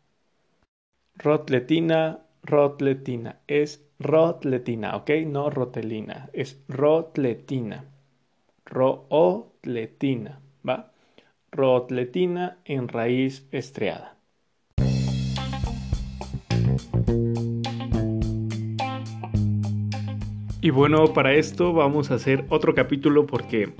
Rotletina, 1.14 2.26
rotletina. 2.42 3.40
Es 3.46 3.89
rotletina, 4.00 4.96
¿ok? 4.96 5.10
No 5.26 5.50
rotelina. 5.50 6.30
Es 6.32 6.64
rotletina. 6.68 7.84
Rootletina, 8.64 10.40
¿va? 10.66 10.92
Rotletina 11.52 12.58
en 12.64 12.88
raíz 12.88 13.46
estriada. 13.52 14.16
Y 20.62 20.70
bueno, 20.70 21.12
para 21.12 21.34
esto 21.34 21.72
vamos 21.72 22.10
a 22.10 22.14
hacer 22.14 22.44
otro 22.48 22.74
capítulo 22.74 23.26
porque 23.26 23.72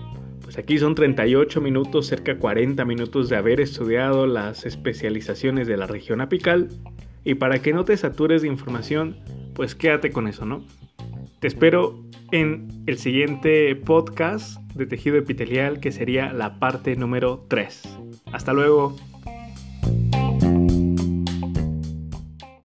pues 0.43 0.59
aquí 0.59 0.79
son 0.79 0.95
38 0.95 1.61
minutos, 1.61 2.07
cerca 2.07 2.39
40 2.39 2.85
minutos 2.85 3.29
de 3.29 3.37
haber 3.37 3.61
estudiado 3.61 4.27
las 4.27 4.67
especializaciones 4.67 5.69
de 5.69 5.77
la 5.77 5.87
región 5.87 6.21
apical. 6.21 6.69
Y 7.23 7.35
para 7.35 7.61
que 7.61 7.73
no 7.73 7.85
te 7.85 7.97
satures 7.97 8.43
de 8.43 8.49
información, 8.49 9.17
pues 9.61 9.75
quédate 9.75 10.11
con 10.11 10.27
eso, 10.27 10.47
¿no? 10.47 10.65
Te 11.39 11.47
espero 11.47 12.03
en 12.33 12.83
el 12.87 12.97
siguiente 12.97 13.77
podcast 13.77 14.59
de 14.75 14.87
tejido 14.87 15.19
epitelial 15.19 15.81
que 15.81 15.93
sería 15.93 16.33
la 16.33 16.59
parte 16.59 16.97
número 16.97 17.45
3. 17.47 17.83
Hasta 18.33 18.55
luego. 18.55 18.97